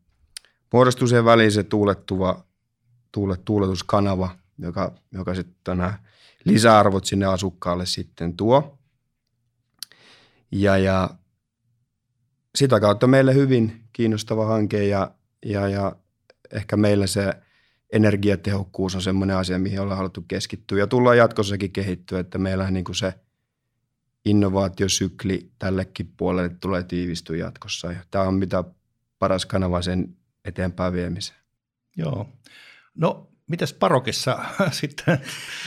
muodostuu 0.73 1.09
siihen 1.09 1.25
väliin 1.25 1.53
se 1.53 1.63
tuulettuva, 1.63 2.45
tuulet, 3.13 3.45
tuuletuskanava, 3.45 4.31
joka, 4.59 4.93
joka 5.13 5.35
sitten 5.35 5.79
nämä 5.79 5.99
lisäarvot 6.45 7.05
sinne 7.05 7.27
asukkaalle 7.27 7.87
sitten 7.87 8.37
tuo. 8.37 8.79
Ja, 10.53 10.79
ja 10.79 11.11
sitä 12.55 12.81
kautta 12.81 13.07
meille 13.07 13.35
hyvin 13.35 13.85
kiinnostava 13.93 14.47
hanke 14.47 14.87
ja, 14.87 15.11
ja, 15.45 15.69
ja 15.69 15.97
ehkä 16.53 16.77
meillä 16.77 17.07
se 17.07 17.33
energiatehokkuus 17.93 18.95
on 18.95 19.03
semmoinen 19.03 19.37
asia, 19.37 19.59
mihin 19.59 19.81
ollaan 19.81 19.99
haluttu 19.99 20.25
keskittyä 20.29 20.79
ja 20.79 20.87
tullaan 20.87 21.19
jatkossakin 21.19 21.73
kehittyä, 21.73 22.21
että 22.21 22.39
meillä 22.39 22.71
niin 22.71 22.85
kuin 22.85 22.97
se 22.97 23.15
innovaatiosykli 24.27 25.51
tällekin 25.59 26.13
puolelle 26.17 26.51
tulee 26.61 26.83
tiivistyä 26.83 27.37
jatkossa 27.37 27.93
ja 27.93 27.99
tämä 28.11 28.25
on 28.25 28.35
mitä 28.35 28.65
paras 29.19 29.47
kanava 29.47 29.83
sen 29.83 30.17
eteenpäin 30.45 30.93
viemiseen. 30.93 31.41
Joo. 31.97 32.29
No, 32.95 33.29
mites 33.47 33.73
parokissa 33.73 34.39
sitten? 34.71 35.19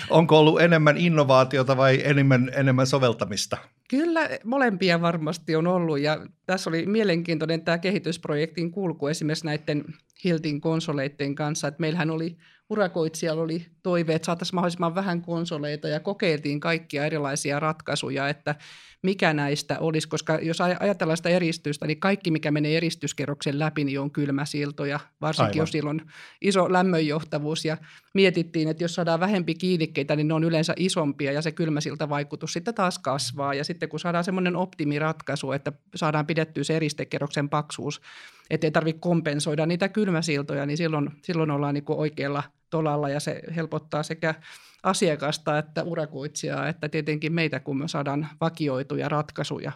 Onko 0.09 0.39
ollut 0.39 0.61
enemmän 0.61 0.97
innovaatiota 0.97 1.77
vai 1.77 2.01
enemmän, 2.03 2.51
enemmän 2.55 2.87
soveltamista? 2.87 3.57
Kyllä, 3.89 4.29
molempia 4.43 5.01
varmasti 5.01 5.55
on 5.55 5.67
ollut 5.67 5.99
ja 5.99 6.25
tässä 6.45 6.69
oli 6.69 6.85
mielenkiintoinen 6.85 7.61
tämä 7.61 7.77
kehitysprojektin 7.77 8.71
kulku 8.71 9.07
esimerkiksi 9.07 9.45
näiden 9.45 9.85
Hiltin 10.23 10.61
konsoleiden 10.61 11.35
kanssa, 11.35 11.67
että 11.67 11.81
meillähän 11.81 12.11
oli 12.11 12.37
urakoitsijalla 12.69 13.41
oli 13.43 13.65
toive, 13.83 14.15
että 14.15 14.25
saataisiin 14.25 14.55
mahdollisimman 14.55 14.95
vähän 14.95 15.21
konsoleita 15.21 15.87
ja 15.87 15.99
kokeiltiin 15.99 16.59
kaikkia 16.59 17.05
erilaisia 17.05 17.59
ratkaisuja, 17.59 18.29
että 18.29 18.55
mikä 19.01 19.33
näistä 19.33 19.79
olisi, 19.79 20.07
koska 20.07 20.39
jos 20.41 20.61
ajatellaan 20.61 21.17
sitä 21.17 21.29
eristystä, 21.29 21.87
niin 21.87 21.99
kaikki 21.99 22.31
mikä 22.31 22.51
menee 22.51 22.77
eristyskerroksen 22.77 23.59
läpi, 23.59 23.83
niin 23.83 23.99
on 23.99 24.11
kylmäsiltoja, 24.11 24.99
varsinkin 25.21 25.51
Aivan. 25.51 25.61
jos 25.61 25.71
sillä 25.71 25.89
on 25.89 26.01
iso 26.41 26.73
lämmönjohtavuus 26.73 27.65
ja 27.65 27.77
mietittiin, 28.13 28.67
että 28.67 28.83
jos 28.83 28.95
saadaan 28.95 29.19
vähempi 29.19 29.55
kiinnikkeitä, 29.55 30.15
niin 30.15 30.27
ne 30.27 30.33
on 30.33 30.43
yleensä 30.43 30.73
isompia 30.77 31.31
ja 31.31 31.41
se 31.41 31.51
kylmäsiltavaikutus 31.51 32.53
sitten 32.53 32.75
taas 32.75 32.99
kasvaa 32.99 33.53
ja 33.53 33.63
sitten 33.63 33.89
kun 33.89 33.99
saadaan 33.99 34.23
semmoinen 34.23 34.55
optimiratkaisu, 34.55 35.51
että 35.51 35.71
saadaan 35.95 36.25
pidettyä 36.27 36.63
se 36.63 36.75
eristekerroksen 36.75 37.49
paksuus, 37.49 38.01
ettei 38.49 38.71
tarvitse 38.71 38.99
kompensoida 38.99 39.65
niitä 39.65 39.89
kylmäsiltoja, 39.89 40.65
niin 40.65 40.77
silloin, 40.77 41.09
silloin 41.21 41.51
ollaan 41.51 41.73
niin 41.73 41.83
oikealla 41.87 42.43
tolalla 42.69 43.09
ja 43.09 43.19
se 43.19 43.41
helpottaa 43.55 44.03
sekä 44.03 44.35
asiakasta 44.83 45.57
että 45.57 45.83
urakoitsijaa, 45.83 46.67
että 46.67 46.89
tietenkin 46.89 47.33
meitä, 47.33 47.59
kun 47.59 47.77
me 47.77 47.87
saadaan 47.87 48.27
vakioituja 48.41 49.09
ratkaisuja. 49.09 49.71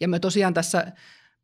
Ja 0.00 0.08
me 0.08 0.18
tosiaan 0.18 0.54
tässä 0.54 0.92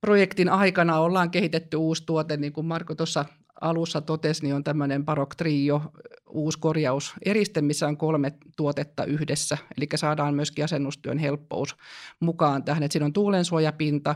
projektin 0.01 0.49
aikana 0.49 0.99
ollaan 0.99 1.31
kehitetty 1.31 1.77
uusi 1.77 2.07
tuote, 2.07 2.37
niin 2.37 2.53
kuin 2.53 2.67
Marko 2.67 2.95
tuossa 2.95 3.25
alussa 3.61 4.01
totesi, 4.01 4.43
niin 4.43 4.55
on 4.55 4.65
tämmöinen 4.65 5.05
Barok 5.05 5.35
Trio, 5.35 5.83
uusi 6.29 6.59
korjauseriste, 6.59 7.63
missä 7.63 7.87
on 7.89 7.97
kolme 7.97 8.33
tuotetta 8.57 9.05
yhdessä. 9.05 9.59
Eli 9.79 9.89
saadaan 9.95 10.35
myöskin 10.35 10.65
asennustyön 10.65 11.19
helppous 11.19 11.77
mukaan 12.21 12.65
tähän, 12.65 12.83
että 12.83 12.93
siinä 12.93 13.07
on 13.07 13.13
tuulensuojapinta 13.13 14.15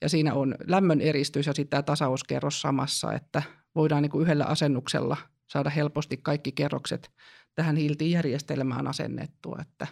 ja 0.00 0.08
siinä 0.08 0.34
on 0.34 0.54
lämmön 0.66 1.00
eristys 1.00 1.46
ja 1.46 1.52
sitten 1.52 1.70
tämä 1.70 1.82
tasauskerros 1.82 2.60
samassa, 2.60 3.12
että 3.12 3.42
voidaan 3.74 4.02
niin 4.02 4.10
kuin 4.10 4.22
yhdellä 4.22 4.44
asennuksella 4.44 5.16
saada 5.46 5.70
helposti 5.70 6.16
kaikki 6.16 6.52
kerrokset 6.52 7.10
tähän 7.54 7.76
hiltijärjestelmään 7.76 8.86
asennettua. 8.86 9.58
Että 9.60 9.86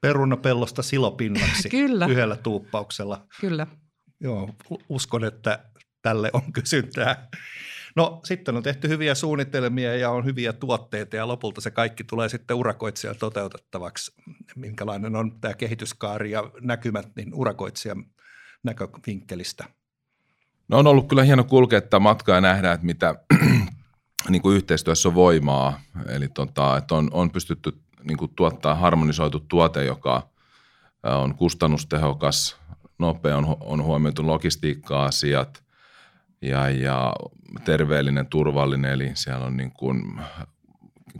Perunapellosta 0.00 0.82
silopinnaksi 0.82 1.68
Kyllä. 1.78 2.06
yhdellä 2.06 2.36
tuuppauksella. 2.36 3.26
Kyllä. 3.40 3.66
Joo, 4.20 4.50
uskon, 4.88 5.24
että 5.24 5.64
tälle 6.02 6.30
on 6.32 6.52
kysyntää. 6.52 7.28
No 7.96 8.20
sitten 8.24 8.56
on 8.56 8.62
tehty 8.62 8.88
hyviä 8.88 9.14
suunnitelmia 9.14 9.96
ja 9.96 10.10
on 10.10 10.24
hyviä 10.24 10.52
tuotteita 10.52 11.16
ja 11.16 11.28
lopulta 11.28 11.60
se 11.60 11.70
kaikki 11.70 12.04
tulee 12.04 12.28
sitten 12.28 12.56
urakoitsijan 12.56 13.16
toteutettavaksi. 13.18 14.12
Minkälainen 14.56 15.16
on 15.16 15.40
tämä 15.40 15.54
kehityskaari 15.54 16.30
ja 16.30 16.50
näkymät 16.60 17.08
niin 17.16 17.34
urakoitsijan 17.34 18.04
näkövinkkelistä? 18.62 19.64
No 20.68 20.78
on 20.78 20.86
ollut 20.86 21.08
kyllä 21.08 21.22
hieno 21.22 21.44
kulkea 21.44 21.80
tätä 21.80 21.98
matkaa 21.98 22.34
ja 22.34 22.40
nähdä, 22.40 22.72
että 22.72 22.86
mitä 22.86 23.14
niin 24.30 24.42
kuin 24.42 24.56
yhteistyössä 24.56 25.08
on 25.08 25.14
voimaa. 25.14 25.80
Eli 26.08 26.28
tota, 26.28 26.76
että 26.76 26.94
on, 26.94 27.08
on 27.12 27.30
pystytty 27.30 27.80
niin 28.04 28.18
kuin 28.18 28.32
tuottaa 28.36 28.74
harmonisoitu 28.74 29.40
tuote, 29.40 29.84
joka 29.84 30.28
on 31.02 31.34
kustannustehokas, 31.34 32.56
nopea, 32.98 33.36
on, 33.36 33.56
on 33.60 33.82
huomioitu 33.82 34.26
logistiikka-asiat 34.26 35.64
ja, 36.42 36.70
ja 36.70 37.12
terveellinen, 37.64 38.26
turvallinen, 38.26 38.92
eli 38.92 39.10
siellä 39.14 39.46
on 39.46 39.56
niin 39.56 39.72
kuin 39.72 40.20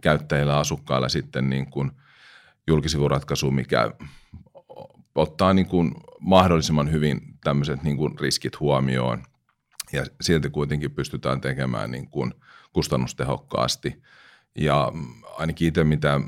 käyttäjillä 0.00 0.58
asukkailla 0.58 1.08
sitten 1.08 1.50
niin 1.50 1.70
kuin 1.70 1.90
julkisivuratkaisu, 2.66 3.50
mikä 3.50 3.90
ottaa 5.14 5.54
niin 5.54 5.66
kuin 5.66 5.94
mahdollisimman 6.20 6.92
hyvin 6.92 7.20
tämmöiset 7.44 7.82
niin 7.82 7.96
kuin 7.96 8.18
riskit 8.18 8.60
huomioon 8.60 9.22
ja 9.92 10.04
silti 10.20 10.50
kuitenkin 10.50 10.90
pystytään 10.90 11.40
tekemään 11.40 11.90
niin 11.90 12.08
kuin 12.08 12.34
kustannustehokkaasti. 12.72 14.02
Ja 14.58 14.92
ainakin 15.38 15.68
itse, 15.68 15.84
mitä 15.84 16.20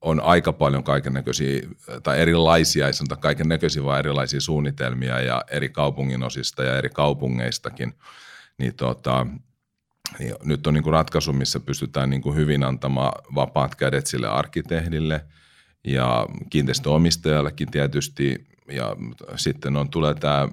on 0.00 0.20
aika 0.20 0.52
paljon 0.52 0.84
kaiken 0.84 1.12
näköisiä, 1.12 1.62
tai 2.02 2.20
erilaisia, 2.20 2.86
ei 2.86 2.92
sanota 2.92 3.16
kaiken 3.16 3.48
näköisiä, 3.48 3.84
vaan 3.84 3.98
erilaisia 3.98 4.40
suunnitelmia 4.40 5.20
ja 5.20 5.44
eri 5.50 5.68
kaupunginosista 5.68 6.62
ja 6.62 6.78
eri 6.78 6.90
kaupungeistakin, 6.90 7.94
niin 8.58 8.74
tota, 8.74 9.26
niin 10.18 10.34
nyt 10.44 10.66
on 10.66 10.74
niin 10.74 10.84
kuin 10.84 10.92
ratkaisu, 10.92 11.32
missä 11.32 11.60
pystytään 11.60 12.10
niin 12.10 12.22
kuin 12.22 12.36
hyvin 12.36 12.64
antamaan 12.64 13.12
vapaat 13.34 13.74
kädet 13.74 14.06
sille 14.06 14.28
arkkitehdille 14.28 15.24
ja 15.84 16.26
kiinteistöomistajallekin 16.50 17.70
tietysti. 17.70 18.46
Ja 18.68 18.96
sitten 19.36 19.76
on, 19.76 19.88
tulee 19.88 20.14
tämä 20.14 20.48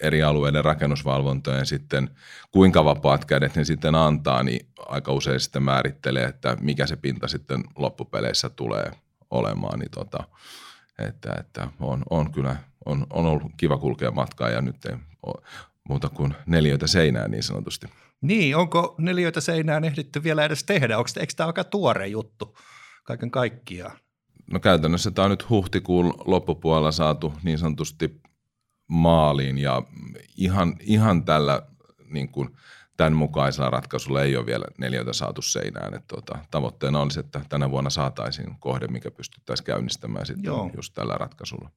eri 0.00 0.22
alueiden 0.22 0.64
rakennusvalvonta 0.64 1.50
ja 1.50 1.64
sitten 1.64 2.10
kuinka 2.50 2.84
vapaat 2.84 3.24
kädet 3.24 3.56
ne 3.56 3.64
sitten 3.64 3.94
antaa, 3.94 4.42
niin 4.42 4.66
aika 4.78 5.12
usein 5.12 5.40
sitten 5.40 5.62
määrittelee, 5.62 6.24
että 6.24 6.56
mikä 6.60 6.86
se 6.86 6.96
pinta 6.96 7.28
sitten 7.28 7.64
loppupeleissä 7.76 8.48
tulee 8.48 8.90
olemaan. 9.30 9.78
Niin 9.78 9.90
tota, 9.90 10.24
että, 10.98 11.34
että 11.40 11.68
on, 11.80 12.02
on 12.10 12.32
kyllä 12.32 12.56
on, 12.84 13.06
on 13.10 13.26
ollut 13.26 13.52
kiva 13.56 13.78
kulkea 13.78 14.10
matkaa 14.10 14.50
ja 14.50 14.60
nyt 14.60 14.84
ei 14.84 14.96
muuta 15.88 16.08
kuin 16.08 16.34
neljöitä 16.46 16.86
seinää 16.86 17.28
niin 17.28 17.42
sanotusti. 17.42 17.86
Niin, 18.20 18.56
onko 18.56 18.94
neljöitä 18.98 19.40
seinään 19.40 19.84
ehditty 19.84 20.22
vielä 20.22 20.44
edes 20.44 20.64
tehdä? 20.64 20.98
Onko, 20.98 21.10
eikö 21.20 21.32
tämä 21.36 21.46
aika 21.46 21.64
tuore 21.64 22.06
juttu 22.06 22.56
kaiken 23.04 23.30
kaikkiaan? 23.30 23.98
No 24.52 24.60
käytännössä 24.60 25.10
tämä 25.10 25.24
on 25.24 25.30
nyt 25.30 25.50
huhtikuun 25.50 26.14
loppupuolella 26.24 26.92
saatu 26.92 27.32
niin 27.42 27.58
sanotusti 27.58 28.20
maaliin 28.86 29.58
ja 29.58 29.82
ihan, 30.36 30.76
ihan 30.80 31.24
tällä 31.24 31.62
niin 32.10 32.28
kuin 32.28 32.56
tämän 32.96 33.12
mukaisella 33.12 33.70
ratkaisulla 33.70 34.22
ei 34.22 34.36
ole 34.36 34.46
vielä 34.46 34.64
neljöitä 34.78 35.12
saatu 35.12 35.42
seinään. 35.42 35.94
Että 35.94 36.06
tuota, 36.08 36.38
tavoitteena 36.50 37.00
olisi, 37.00 37.20
että 37.20 37.40
tänä 37.48 37.70
vuonna 37.70 37.90
saataisiin 37.90 38.56
kohde, 38.60 38.86
mikä 38.86 39.10
pystyttäisiin 39.10 39.64
käynnistämään 39.64 40.26
sitten 40.26 40.44
Joo. 40.44 40.70
just 40.76 40.94
tällä 40.94 41.14
ratkaisulla. 41.14 41.70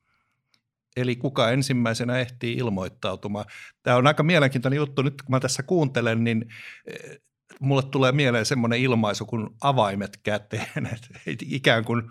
Eli 0.95 1.15
kuka 1.15 1.51
ensimmäisenä 1.51 2.19
ehtii 2.19 2.53
ilmoittautumaan. 2.53 3.45
Tämä 3.83 3.97
on 3.97 4.07
aika 4.07 4.23
mielenkiintoinen 4.23 4.77
juttu. 4.77 5.01
Nyt 5.01 5.21
kun 5.21 5.31
mä 5.31 5.39
tässä 5.39 5.63
kuuntelen, 5.63 6.23
niin 6.23 6.45
eh, 6.87 7.19
mulle 7.59 7.83
tulee 7.83 8.11
mieleen 8.11 8.45
semmoinen 8.45 8.79
ilmaisu 8.79 9.25
kuin 9.25 9.49
avaimet 9.61 10.17
käteen. 10.23 10.85
Että 11.27 11.45
ikään 11.49 11.85
kuin 11.85 12.01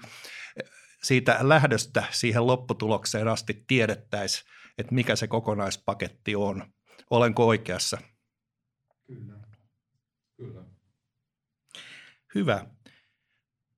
eh, 0.57 0.71
siitä 1.03 1.38
lähdöstä 1.41 2.05
siihen 2.11 2.47
lopputulokseen 2.47 3.29
asti 3.29 3.64
tiedettäisiin, 3.67 4.49
että 4.79 4.95
mikä 4.95 5.17
se 5.17 5.26
kokonaispaketti 5.26 6.37
on. 6.37 6.73
Olenko 7.11 7.47
oikeassa? 7.47 7.99
Kyllä. 9.07 9.35
Kyllä. 10.37 10.64
Hyvä. 12.35 12.67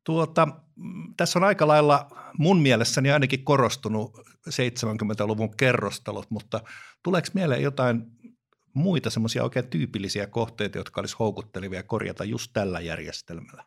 Tuota, 0.05 0.49
tässä 1.17 1.39
on 1.39 1.45
aika 1.45 1.67
lailla 1.67 2.09
mun 2.39 2.61
mielessäni 2.61 3.11
ainakin 3.11 3.45
korostunut 3.45 4.21
70-luvun 4.49 5.57
kerrostalot, 5.57 6.31
mutta 6.31 6.61
tuleeko 7.03 7.29
mieleen 7.35 7.62
jotain 7.62 8.03
muita 8.75 9.11
semmoisia 9.11 9.45
oikein 9.45 9.69
tyypillisiä 9.69 10.26
kohteita, 10.26 10.79
jotka 10.79 11.00
olisi 11.00 11.17
houkuttelevia 11.19 11.83
korjata 11.83 12.25
just 12.25 12.50
tällä 12.53 12.81
järjestelmällä? 12.81 13.65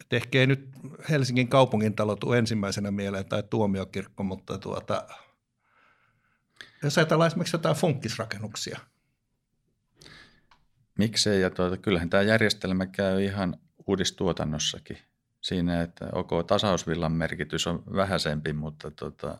Et 0.00 0.12
ehkä 0.12 0.46
nyt 0.46 0.68
Helsingin 1.10 1.48
kaupungintalo 1.48 2.16
tule 2.16 2.38
ensimmäisenä 2.38 2.90
mieleen 2.90 3.28
tai 3.28 3.42
tuomiokirkko, 3.50 4.22
mutta 4.22 4.58
tuota, 4.58 5.06
jos 6.82 6.98
ajatellaan 6.98 7.26
esimerkiksi 7.26 7.54
jotain 7.54 7.76
funkkisrakennuksia. 7.76 8.80
Miksei, 10.98 11.40
ja 11.40 11.50
tuota, 11.50 11.76
kyllähän 11.76 12.10
tämä 12.10 12.22
järjestelmä 12.22 12.86
käy 12.86 13.24
ihan 13.24 13.56
uudistuotannossakin. 13.86 14.98
Siinä, 15.44 15.82
että 15.82 16.08
ok, 16.12 16.30
tasausvillan 16.46 17.12
merkitys 17.12 17.66
on 17.66 17.82
vähäisempi, 17.96 18.52
mutta 18.52 18.90
tota, 18.90 19.38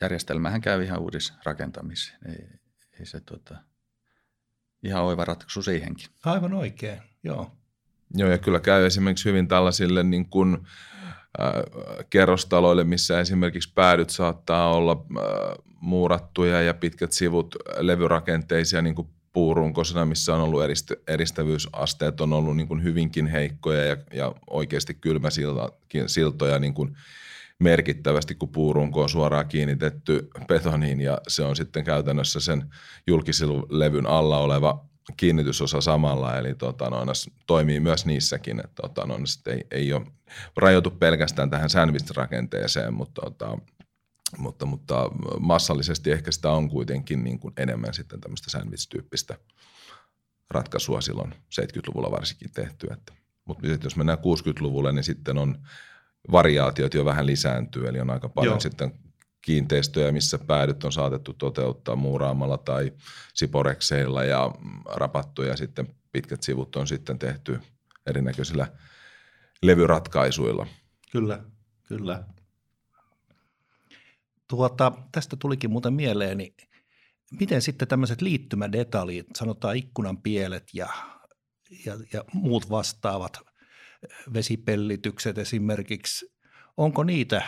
järjestelmähän 0.00 0.60
käy 0.60 0.82
ihan 0.82 1.00
uudisrakentamiseen. 1.00 2.18
Ei, 2.28 2.46
ei 3.00 3.06
se 3.06 3.20
tota, 3.20 3.56
ihan 4.82 5.02
oiva 5.02 5.24
ratkaisu 5.24 5.62
siihenkin. 5.62 6.06
Aivan 6.24 6.54
oikein, 6.54 7.02
joo. 7.24 7.50
Joo, 8.14 8.30
ja 8.30 8.38
kyllä 8.38 8.60
käy 8.60 8.86
esimerkiksi 8.86 9.28
hyvin 9.28 9.48
tällaisille 9.48 10.02
niin 10.02 10.28
kuin, 10.28 10.54
äh, 11.40 11.52
kerrostaloille, 12.10 12.84
missä 12.84 13.20
esimerkiksi 13.20 13.72
päädyt 13.74 14.10
saattaa 14.10 14.74
olla 14.74 15.06
äh, 15.16 15.64
muurattuja 15.80 16.62
ja 16.62 16.74
pitkät 16.74 17.12
sivut 17.12 17.56
levyrakenteisia 17.78 18.82
niin 18.82 18.94
kuin 18.94 19.08
puurunkosena, 19.34 20.04
missä 20.04 20.34
on 20.34 20.40
ollut 20.40 20.62
erist, 20.62 20.92
eristävyysasteet 21.08 22.20
on 22.20 22.32
ollut 22.32 22.56
niin 22.56 22.68
kuin 22.68 22.82
hyvinkin 22.82 23.26
heikkoja 23.26 23.84
ja, 23.84 23.96
ja 24.12 24.34
oikeasti 24.50 24.94
kylmäsiltoja 24.94 26.58
niin 26.58 26.74
kuin 26.74 26.96
merkittävästi, 27.58 28.34
kun 28.34 28.48
puurunko 28.48 29.02
on 29.02 29.08
suoraan 29.08 29.48
kiinnitetty 29.48 30.28
betoniin 30.48 31.00
ja 31.00 31.18
se 31.28 31.42
on 31.42 31.56
sitten 31.56 31.84
käytännössä 31.84 32.40
sen 32.40 32.70
julkisiluvlevyn 33.06 34.06
alla 34.06 34.38
oleva 34.38 34.84
kiinnitysosa 35.16 35.80
samalla, 35.80 36.38
eli 36.38 36.54
tota, 36.54 36.90
no, 36.90 36.98
toimii 37.46 37.80
myös 37.80 38.06
niissäkin, 38.06 38.60
että 38.64 38.82
tota, 38.82 39.06
no, 39.06 39.18
ei, 39.46 39.66
ei 39.70 39.92
ole 39.92 40.06
rajoitu 40.56 40.90
pelkästään 40.90 41.50
tähän 41.50 41.70
sandwich-rakenteeseen, 41.70 42.94
mutta 42.94 43.22
tota, 43.22 43.58
mutta, 44.38 44.66
mutta 44.66 45.10
massallisesti 45.40 46.12
ehkä 46.12 46.32
sitä 46.32 46.50
on 46.50 46.70
kuitenkin 46.70 47.24
niin 47.24 47.38
kuin 47.38 47.54
enemmän 47.56 47.94
sitten 47.94 48.20
tämmöistä 48.20 48.50
sandwich-tyyppistä 48.50 49.38
ratkaisua 50.50 51.00
silloin 51.00 51.34
70-luvulla 51.34 52.10
varsinkin 52.10 52.52
tehty. 52.52 52.86
Että, 52.92 53.12
mutta 53.44 53.66
jos 53.84 53.96
mennään 53.96 54.18
60-luvulle, 54.18 54.92
niin 54.92 55.04
sitten 55.04 55.38
on 55.38 55.58
variaatiot 56.32 56.94
jo 56.94 57.04
vähän 57.04 57.26
lisääntyy, 57.26 57.88
eli 57.88 58.00
on 58.00 58.10
aika 58.10 58.28
paljon 58.28 58.52
Joo. 58.52 58.60
sitten 58.60 58.92
kiinteistöjä, 59.42 60.12
missä 60.12 60.38
päädyt 60.38 60.84
on 60.84 60.92
saatettu 60.92 61.32
toteuttaa 61.32 61.96
muuraamalla 61.96 62.58
tai 62.58 62.92
siporekseilla 63.34 64.24
ja 64.24 64.50
rapattuja 64.86 65.56
sitten 65.56 65.94
pitkät 66.12 66.42
sivut 66.42 66.76
on 66.76 66.86
sitten 66.86 67.18
tehty 67.18 67.60
erinäköisillä 68.06 68.66
levyratkaisuilla. 69.62 70.66
Kyllä, 71.12 71.40
kyllä. 71.88 72.24
Tuota, 74.48 74.92
tästä 75.12 75.36
tulikin 75.36 75.70
muuten 75.70 75.92
mieleeni, 75.92 76.54
miten 77.40 77.62
sitten 77.62 77.88
tämmöiset 77.88 78.22
liittymädetaljit, 78.22 79.26
sanotaan 79.36 79.76
ikkunan 79.76 80.22
pielet 80.22 80.64
ja, 80.74 80.88
ja, 81.86 81.94
ja 82.12 82.24
muut 82.32 82.70
vastaavat 82.70 83.38
vesipellitykset 84.34 85.38
esimerkiksi, 85.38 86.32
onko 86.76 87.04
niitä 87.04 87.42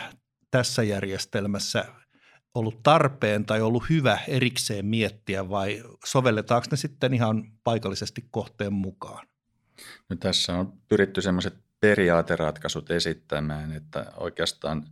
tässä 0.51 0.83
järjestelmässä 0.83 1.85
ollut 2.53 2.83
tarpeen 2.83 3.45
tai 3.45 3.61
ollut 3.61 3.89
hyvä 3.89 4.19
erikseen 4.27 4.85
miettiä 4.85 5.49
vai 5.49 5.83
sovelletaanko 6.05 6.67
ne 6.71 6.77
sitten 6.77 7.13
ihan 7.13 7.51
paikallisesti 7.63 8.27
kohteen 8.31 8.73
mukaan? 8.73 9.27
No 10.09 10.15
tässä 10.15 10.53
on 10.53 10.73
pyritty 10.89 11.21
semmoiset 11.21 11.53
periaateratkaisut 11.79 12.91
esittämään, 12.91 13.71
että 13.71 14.13
oikeastaan– 14.17 14.83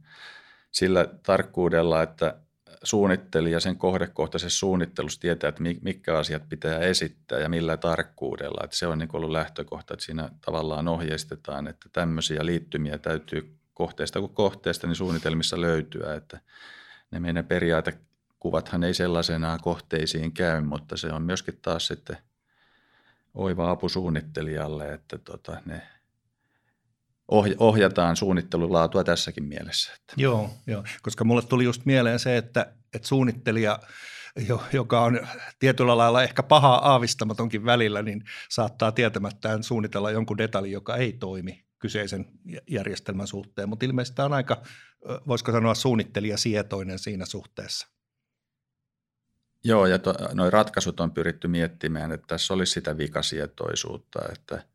sillä 0.76 1.08
tarkkuudella, 1.24 2.04
että 2.04 2.36
suunnittelija 2.84 3.60
sen 3.60 3.78
kohdekohtaisessa 3.78 4.60
suunnittelussa 4.60 5.22
tietää, 5.22 5.48
että 5.48 5.64
mitkä 5.82 6.18
asiat 6.18 6.50
pitää 6.50 6.80
esittää 6.80 7.40
ja 7.40 7.50
millä 7.50 7.78
tarkkuudella. 7.78 8.62
Että 8.64 8.78
se 8.78 8.88
on 8.88 8.98
niin 8.98 9.10
ollut 9.14 9.32
lähtökohta, 9.32 9.94
että 9.94 10.06
siinä 10.06 10.30
tavallaan 10.46 10.88
ohjeistetaan, 10.88 11.68
että 11.68 11.90
tämmöisiä 11.94 12.46
liittymiä 12.46 12.98
täytyy 12.98 13.56
kohteesta 13.74 14.20
kuin 14.20 14.34
kohteesta 14.34 14.88
niin 14.88 14.96
suunnitelmissa 14.96 15.62
löytyä. 15.62 16.16
Että 16.16 16.40
ne 17.12 17.20
meidän 17.20 17.46
periaatekuvathan 17.46 18.84
ei 18.84 18.94
sellaisenaan 18.94 19.60
kohteisiin 19.62 20.32
käy, 20.32 20.62
mutta 20.62 20.98
se 20.98 21.08
on 21.08 21.22
myöskin 21.22 21.60
taas 21.62 21.88
sitten 21.88 22.18
oiva 23.34 23.72
apu 23.72 23.90
suunnittelijalle, 23.90 24.94
että 24.94 25.18
tota, 25.18 25.58
ne 25.66 25.82
ohjataan 27.58 28.16
suunnittelulaatua 28.16 29.04
tässäkin 29.04 29.44
mielessä. 29.44 29.92
Joo, 30.18 30.50
joo, 30.68 30.84
koska 31.02 31.24
mulle 31.24 31.42
tuli 31.42 31.64
just 31.64 31.86
mieleen 31.86 32.20
se, 32.20 32.38
että, 32.38 32.74
että 32.94 33.08
suunnittelija, 33.08 33.80
joka 34.74 35.02
on 35.02 35.20
tietyllä 35.60 35.98
lailla 35.98 36.24
ehkä 36.24 36.44
paha 36.44 36.76
aavistamatonkin 36.76 37.66
välillä, 37.66 38.02
niin 38.02 38.24
saattaa 38.50 38.92
tietämättään 38.92 39.64
suunnitella 39.64 40.12
jonkun 40.12 40.38
detaljin, 40.38 40.74
joka 40.74 40.96
ei 40.96 41.14
toimi 41.14 41.66
kyseisen 41.80 42.26
järjestelmän 42.70 43.28
suhteen, 43.28 43.70
mutta 43.70 43.86
ilmeisesti 43.86 44.16
tämä 44.16 44.26
on 44.26 44.34
aika, 44.34 44.62
voisiko 45.28 45.52
sanoa 45.52 45.76
suunnittelijasietoinen 45.76 47.00
siinä 47.00 47.26
suhteessa. 47.26 47.88
Joo, 49.64 49.86
ja 49.86 50.00
noi 50.34 50.50
ratkaisut 50.50 51.00
on 51.00 51.12
pyritty 51.12 51.48
miettimään, 51.48 52.12
että 52.12 52.28
tässä 52.28 52.54
olisi 52.54 52.74
sitä 52.74 52.98
vikasietoisuutta, 52.98 54.20
että– 54.32 54.64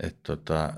että 0.00 0.20
tota, 0.22 0.72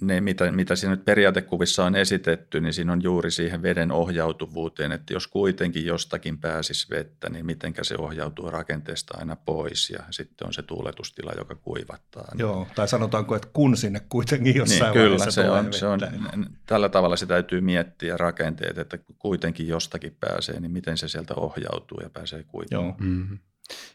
ne, 0.00 0.20
mitä, 0.20 0.52
mitä 0.52 0.76
siinä 0.76 0.94
nyt 0.94 1.04
periaatekuvissa 1.04 1.84
on 1.84 1.96
esitetty, 1.96 2.60
niin 2.60 2.72
siinä 2.72 2.92
on 2.92 3.02
juuri 3.02 3.30
siihen 3.30 3.62
veden 3.62 3.92
ohjautuvuuteen, 3.92 4.92
että 4.92 5.12
jos 5.12 5.26
kuitenkin 5.26 5.86
jostakin 5.86 6.38
pääsisi 6.38 6.90
vettä, 6.90 7.30
niin 7.30 7.46
mitenkä 7.46 7.84
se 7.84 7.94
ohjautuu 7.98 8.50
rakenteesta 8.50 9.18
aina 9.18 9.36
pois 9.36 9.90
ja 9.90 9.98
sitten 10.10 10.46
on 10.46 10.54
se 10.54 10.62
tuuletustila, 10.62 11.32
joka 11.38 11.54
kuivattaa. 11.54 12.32
Joo, 12.38 12.66
tai 12.74 12.88
sanotaanko, 12.88 13.36
että 13.36 13.48
kun 13.52 13.76
sinne 13.76 14.00
kuitenkin 14.08 14.56
jossain 14.56 14.82
niin, 14.82 14.92
kyllä, 14.92 15.30
se 15.30 15.50
on, 15.50 15.72
se 15.72 15.86
on, 15.86 16.00
tällä 16.66 16.88
tavalla 16.88 17.16
se 17.16 17.26
täytyy 17.26 17.60
miettiä 17.60 18.16
rakenteet, 18.16 18.78
että 18.78 18.98
kuitenkin 19.18 19.68
jostakin 19.68 20.16
pääsee, 20.20 20.60
niin 20.60 20.72
miten 20.72 20.98
se 20.98 21.08
sieltä 21.08 21.34
ohjautuu 21.34 21.98
ja 22.02 22.10
pääsee 22.10 22.42
kuivamaan. 22.42 22.86
Joo. 22.86 22.96
Mm-hmm. 22.98 23.38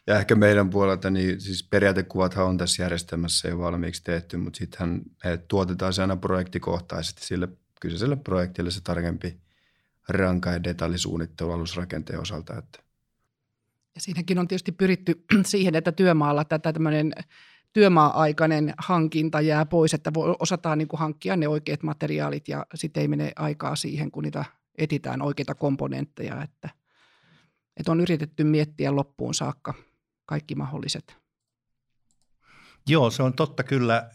Ja 0.06 0.18
ehkä 0.18 0.34
meidän 0.34 0.70
puolelta, 0.70 1.10
niin 1.10 1.40
siis 1.40 1.68
periaatekuvathan 1.70 2.46
on 2.46 2.58
tässä 2.58 2.82
järjestelmässä 2.82 3.48
jo 3.48 3.58
valmiiksi 3.58 4.04
tehty, 4.04 4.36
mutta 4.36 4.58
sittenhän 4.58 5.00
me 5.24 5.36
tuotetaan 5.36 5.92
se 5.92 6.02
aina 6.02 6.16
projektikohtaisesti 6.16 7.26
sille 7.26 7.48
kyseiselle 7.80 8.16
projektille 8.16 8.70
se 8.70 8.80
tarkempi 8.80 9.40
ranka- 10.08 10.50
ja 10.50 10.64
detallisuunnittelu 10.64 11.52
alusrakenteen 11.52 12.20
osalta. 12.20 12.58
Että. 12.58 12.78
Ja 13.94 14.00
siinäkin 14.00 14.38
on 14.38 14.48
tietysti 14.48 14.72
pyritty 14.72 15.24
siihen, 15.44 15.74
että 15.74 15.92
työmaalla 15.92 16.44
tätä 16.44 16.72
tämmöinen 16.72 17.12
työmaa-aikainen 17.72 18.74
hankinta 18.78 19.40
jää 19.40 19.66
pois, 19.66 19.94
että 19.94 20.12
osataan 20.38 20.78
niin 20.78 20.88
kuin 20.88 21.00
hankkia 21.00 21.36
ne 21.36 21.48
oikeat 21.48 21.82
materiaalit 21.82 22.48
ja 22.48 22.66
sitten 22.74 23.00
ei 23.00 23.08
mene 23.08 23.32
aikaa 23.36 23.76
siihen, 23.76 24.10
kun 24.10 24.22
niitä 24.22 24.44
etitään 24.78 25.22
oikeita 25.22 25.54
komponentteja, 25.54 26.42
että– 26.42 26.70
että 27.76 27.92
on 27.92 28.00
yritetty 28.00 28.44
miettiä 28.44 28.96
loppuun 28.96 29.34
saakka 29.34 29.74
kaikki 30.26 30.54
mahdolliset. 30.54 31.16
Joo, 32.88 33.10
se 33.10 33.22
on 33.22 33.34
totta 33.34 33.62
kyllä. 33.62 34.10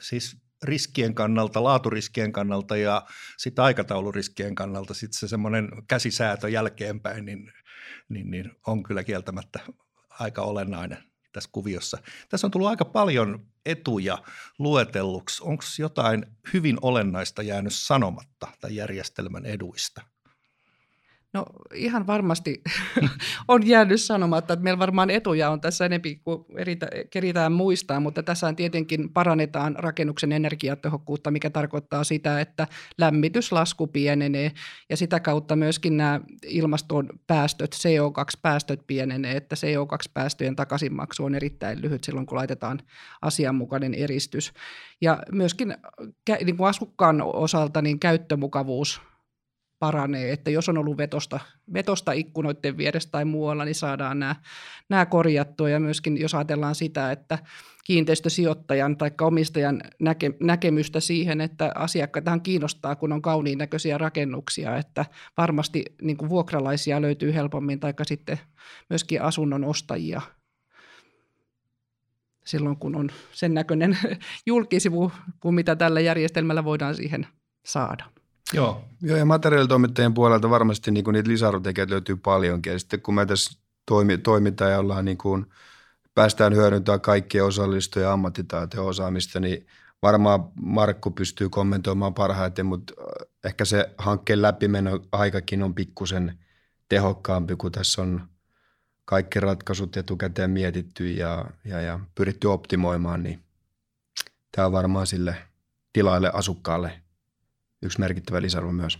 Siis 0.00 0.36
riskien 0.62 1.14
kannalta, 1.14 1.64
laaturiskien 1.64 2.32
kannalta 2.32 2.76
ja 2.76 3.06
sitten 3.38 3.64
aikatauluriskien 3.64 4.54
kannalta 4.54 4.94
sitten 4.94 5.18
se 5.18 5.28
semmoinen 5.28 5.68
käsisäätö 5.88 6.48
jälkeenpäin 6.48 7.24
niin, 7.24 7.52
niin, 8.08 8.30
niin 8.30 8.50
on 8.66 8.82
kyllä 8.82 9.04
kieltämättä 9.04 9.60
aika 10.08 10.42
olennainen 10.42 10.98
tässä 11.32 11.50
kuviossa. 11.52 11.98
Tässä 12.28 12.46
on 12.46 12.50
tullut 12.50 12.68
aika 12.68 12.84
paljon 12.84 13.46
etuja 13.66 14.18
luetelluksi. 14.58 15.42
Onko 15.44 15.64
jotain 15.78 16.26
hyvin 16.52 16.78
olennaista 16.82 17.42
jäänyt 17.42 17.74
sanomatta 17.74 18.48
tämän 18.60 18.74
järjestelmän 18.76 19.46
eduista? 19.46 20.13
No 21.34 21.46
ihan 21.74 22.06
varmasti 22.06 22.62
on 23.48 23.66
jäänyt 23.66 24.00
sanomatta, 24.00 24.52
että 24.52 24.64
meillä 24.64 24.78
varmaan 24.78 25.10
etuja 25.10 25.50
on 25.50 25.60
tässä 25.60 25.86
enempi 25.86 26.20
kuin 26.24 26.44
eritä, 26.56 26.88
keritään 27.10 27.52
muistaa, 27.52 28.00
mutta 28.00 28.22
tässä 28.22 28.52
tietenkin 28.52 29.12
parannetaan 29.12 29.76
rakennuksen 29.78 30.32
energiatehokkuutta, 30.32 31.30
mikä 31.30 31.50
tarkoittaa 31.50 32.04
sitä, 32.04 32.40
että 32.40 32.66
lämmityslasku 32.98 33.86
pienenee 33.86 34.52
ja 34.90 34.96
sitä 34.96 35.20
kautta 35.20 35.56
myöskin 35.56 35.96
nämä 35.96 36.20
ilmaston 36.46 37.08
päästöt, 37.26 37.74
CO2-päästöt 37.74 38.80
pienenee, 38.86 39.36
että 39.36 39.56
CO2-päästöjen 39.56 40.56
takaisinmaksu 40.56 41.24
on 41.24 41.34
erittäin 41.34 41.82
lyhyt 41.82 42.04
silloin, 42.04 42.26
kun 42.26 42.38
laitetaan 42.38 42.80
asianmukainen 43.22 43.94
eristys. 43.94 44.52
Ja 45.00 45.18
myöskin 45.32 45.76
niin 46.44 46.56
kuin 46.56 46.68
asukkaan 46.68 47.22
osalta 47.22 47.82
niin 47.82 48.00
käyttömukavuus 48.00 49.00
paranee, 49.78 50.32
että 50.32 50.50
jos 50.50 50.68
on 50.68 50.78
ollut 50.78 50.96
vetosta, 50.96 51.40
vetosta 51.72 52.12
ikkunoiden 52.12 52.76
vieressä 52.76 53.10
tai 53.10 53.24
muualla, 53.24 53.64
niin 53.64 53.74
saadaan 53.74 54.18
nämä, 54.18 54.36
nämä 54.88 55.06
korjattua 55.06 55.68
ja 55.68 55.80
myöskin 55.80 56.20
jos 56.20 56.34
ajatellaan 56.34 56.74
sitä, 56.74 57.12
että 57.12 57.38
kiinteistösijoittajan 57.84 58.96
tai 58.96 59.10
omistajan 59.20 59.82
näke, 60.00 60.30
näkemystä 60.40 61.00
siihen, 61.00 61.40
että 61.40 61.72
asiakkaitahan 61.74 62.40
kiinnostaa, 62.40 62.96
kun 62.96 63.12
on 63.12 63.22
kauniin 63.22 63.58
näköisiä 63.58 63.98
rakennuksia, 63.98 64.76
että 64.76 65.06
varmasti 65.36 65.84
niin 66.02 66.16
kuin 66.16 66.28
vuokralaisia 66.28 67.02
löytyy 67.02 67.34
helpommin 67.34 67.80
tai 67.80 67.94
sitten 68.06 68.40
myöskin 68.90 69.22
asunnon 69.22 69.64
ostajia 69.64 70.22
silloin, 72.44 72.76
kun 72.76 72.96
on 72.96 73.10
sen 73.32 73.54
näköinen 73.54 73.98
julkisivu 74.46 75.12
kuin 75.40 75.54
mitä 75.54 75.76
tällä 75.76 76.00
järjestelmällä 76.00 76.64
voidaan 76.64 76.94
siihen 76.94 77.26
saada. 77.64 78.04
Joo. 78.54 78.84
Joo, 79.02 79.16
ja 79.16 79.24
materiaalitoimittajien 79.24 80.14
puolelta 80.14 80.50
varmasti 80.50 80.90
niin 80.90 81.04
kuin 81.04 81.12
niitä 81.12 81.30
lisäarvotekijöitä 81.30 81.92
löytyy 81.92 82.16
paljonkin. 82.16 82.72
Ja 82.72 82.78
sitten 82.78 83.00
kun 83.00 83.14
me 83.14 83.26
tässä 83.26 83.60
toimi, 83.86 84.18
toimitaan 84.18 84.70
ja 84.70 84.78
ollaan 84.78 85.04
niin 85.04 85.18
kuin, 85.18 85.46
päästään 86.14 86.54
hyödyntämään 86.54 87.00
kaikkien 87.00 87.44
osallistujien 87.44 88.10
ammattitaitoja 88.10 88.82
osaamista, 88.82 89.40
niin 89.40 89.66
varmaan 90.02 90.48
Markku 90.54 91.10
pystyy 91.10 91.48
kommentoimaan 91.48 92.14
parhaiten, 92.14 92.66
mutta 92.66 92.94
äh, 93.00 93.28
ehkä 93.44 93.64
se 93.64 93.94
hankkeen 93.98 94.42
läpimeno 94.42 95.00
aikakin 95.12 95.62
on 95.62 95.74
pikkusen 95.74 96.38
tehokkaampi, 96.88 97.56
kun 97.56 97.72
tässä 97.72 98.02
on 98.02 98.28
kaikki 99.04 99.40
ratkaisut 99.40 99.96
etukäteen 99.96 100.50
mietitty 100.50 101.10
ja, 101.10 101.44
ja, 101.64 101.80
ja 101.80 102.00
pyritty 102.14 102.46
optimoimaan, 102.46 103.22
niin 103.22 103.42
tämä 104.52 104.66
on 104.66 104.72
varmaan 104.72 105.06
sille 105.06 105.36
tilaille 105.92 106.30
asukkaalle 106.34 107.03
yksi 107.84 108.00
merkittävä 108.00 108.42
lisäarvo 108.42 108.72
myös. 108.72 108.98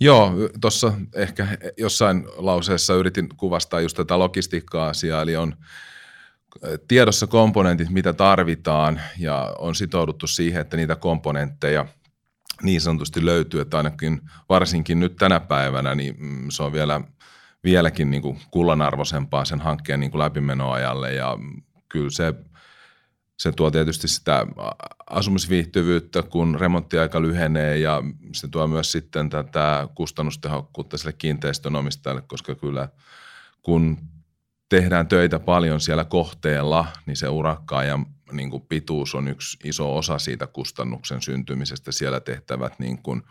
Joo, 0.00 0.32
tuossa 0.60 0.92
ehkä 1.14 1.46
jossain 1.76 2.26
lauseessa 2.36 2.94
yritin 2.94 3.28
kuvastaa 3.36 3.80
just 3.80 3.96
tätä 3.96 4.18
logistiikka-asiaa, 4.18 5.22
eli 5.22 5.36
on 5.36 5.56
tiedossa 6.88 7.26
komponentit, 7.26 7.90
mitä 7.90 8.12
tarvitaan, 8.12 9.00
ja 9.18 9.54
on 9.58 9.74
sitouduttu 9.74 10.26
siihen, 10.26 10.60
että 10.60 10.76
niitä 10.76 10.96
komponentteja 10.96 11.86
niin 12.62 12.80
sanotusti 12.80 13.24
löytyy, 13.24 13.60
että 13.60 13.76
ainakin 13.76 14.20
varsinkin 14.48 15.00
nyt 15.00 15.16
tänä 15.16 15.40
päivänä, 15.40 15.94
niin 15.94 16.14
mm, 16.18 16.50
se 16.50 16.62
on 16.62 16.72
vielä, 16.72 17.00
vieläkin 17.64 18.10
niin 18.10 18.22
kuin 18.22 18.40
kullanarvoisempaa 18.50 19.44
sen 19.44 19.60
hankkeen 19.60 20.00
niin 20.00 20.10
kuin 20.10 20.18
läpimenoajalle, 20.18 21.12
ja 21.14 21.38
kyllä 21.88 22.10
se 22.10 22.34
se 23.36 23.52
tuo 23.52 23.70
tietysti 23.70 24.08
sitä 24.08 24.46
asumisviihtyvyyttä, 25.10 26.22
kun 26.22 26.56
remonttiaika 26.60 27.22
lyhenee 27.22 27.78
ja 27.78 28.02
se 28.32 28.48
tuo 28.48 28.66
myös 28.66 28.92
sitten 28.92 29.30
tätä 29.30 29.88
kustannustehokkuutta 29.94 30.98
sille 30.98 31.12
kiinteistönomistajalle, 31.12 32.22
koska 32.22 32.54
kyllä 32.54 32.88
kun 33.62 33.98
tehdään 34.68 35.08
töitä 35.08 35.38
paljon 35.38 35.80
siellä 35.80 36.04
kohteella, 36.04 36.86
niin 37.06 37.16
se 37.16 37.26
ja 37.86 37.98
niin 38.32 38.50
kuin 38.50 38.66
pituus 38.68 39.14
on 39.14 39.28
yksi 39.28 39.58
iso 39.64 39.96
osa 39.96 40.18
siitä 40.18 40.46
kustannuksen 40.46 41.22
syntymisestä. 41.22 41.92
Siellä 41.92 42.20
tehtävät 42.20 42.78
niin 42.78 43.02
kuin 43.02 43.22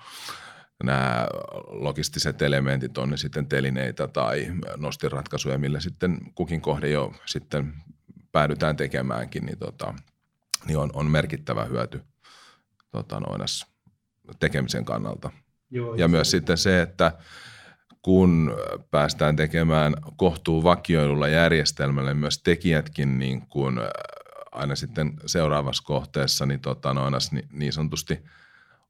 nämä 0.83 1.27
logistiset 1.67 2.41
elementit, 2.41 2.97
on 2.97 3.09
ne 3.09 3.17
sitten 3.17 3.47
telineitä 3.47 4.07
tai 4.07 4.47
nostiratkaisuja, 4.77 5.57
millä 5.57 5.79
sitten 5.79 6.17
kukin 6.35 6.61
kohde 6.61 6.89
jo 6.89 7.13
sitten 7.25 7.73
päädytään 8.34 8.76
tekemäänkin, 8.76 9.46
niin, 9.46 9.60
tota, 9.60 9.93
niin 10.65 10.78
on, 10.78 10.89
on 10.93 11.06
merkittävä 11.12 11.65
hyöty 11.65 12.02
tota, 12.91 13.19
noinas 13.19 13.65
tekemisen 14.39 14.86
kannalta. 14.86 15.32
Joo, 15.69 15.96
ja 15.96 16.08
myös 16.08 16.32
sitten 16.32 16.58
se, 16.58 16.82
että 16.82 17.12
kun 18.02 18.56
päästään 18.91 19.36
tekemään 19.36 19.93
kohtuu 20.15 20.63
vakioilulla 20.63 21.28
järjestelmällä, 21.28 22.13
myös 22.13 22.39
tekijätkin 22.43 23.19
niin 23.19 23.48
kuin 23.48 23.80
aina 24.52 24.76
sitten 24.76 25.13
seuraavassa 25.26 25.84
kohteessa 25.84 26.46
niin, 26.46 26.60
tota, 26.60 26.93
noinas, 26.93 27.32
niin, 27.32 27.48
niin 27.52 27.74
sanotusti– 27.74 28.19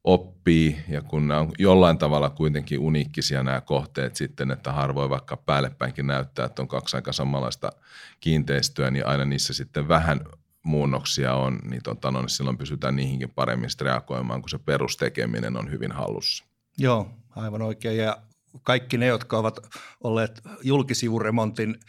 oppii 0.04 0.78
ja 0.88 1.02
kun 1.02 1.28
nämä 1.28 1.40
on 1.40 1.52
jollain 1.58 1.98
tavalla 1.98 2.30
kuitenkin 2.30 2.78
uniikkisia 2.78 3.42
nämä 3.42 3.60
kohteet 3.60 4.16
sitten, 4.16 4.50
että 4.50 4.72
harvoin 4.72 5.10
vaikka 5.10 5.36
päällepäinkin 5.36 6.06
näyttää, 6.06 6.46
että 6.46 6.62
on 6.62 6.68
kaksi 6.68 6.96
aika 6.96 7.12
samanlaista 7.12 7.72
kiinteistöä, 8.20 8.90
niin 8.90 9.06
aina 9.06 9.24
niissä 9.24 9.52
sitten 9.52 9.88
vähän 9.88 10.20
muunnoksia 10.62 11.34
on, 11.34 11.58
niin, 11.64 11.82
tota, 11.82 12.10
no, 12.10 12.20
niin 12.20 12.28
silloin 12.28 12.58
pysytään 12.58 12.96
niihinkin 12.96 13.30
paremmin 13.30 13.70
reagoimaan, 13.80 14.42
kun 14.42 14.50
se 14.50 14.58
perustekeminen 14.58 15.56
on 15.56 15.70
hyvin 15.70 15.92
hallussa. 15.92 16.44
Joo, 16.78 17.10
aivan 17.36 17.62
oikein. 17.62 17.96
Ja 17.98 18.16
kaikki 18.62 18.98
ne, 18.98 19.06
jotka 19.06 19.38
ovat 19.38 19.60
olleet 20.04 20.42
julkisivuremontin, 20.62 21.80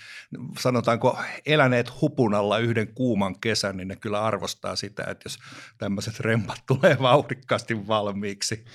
sanotaanko 0.60 1.17
eläneet 1.45 2.01
hupunalla 2.01 2.60
yhden 2.60 2.88
kuuman 2.88 3.39
kesän, 3.39 3.78
niin 3.78 3.88
ne 3.88 3.95
kyllä 3.95 4.23
arvostaa 4.23 4.75
sitä, 4.75 5.04
että 5.04 5.21
jos 5.25 5.39
tämmöiset 5.78 6.19
rempat 6.19 6.63
tulee 6.67 6.97
vauhdikkaasti 7.01 7.88
valmiiksi. 7.88 8.65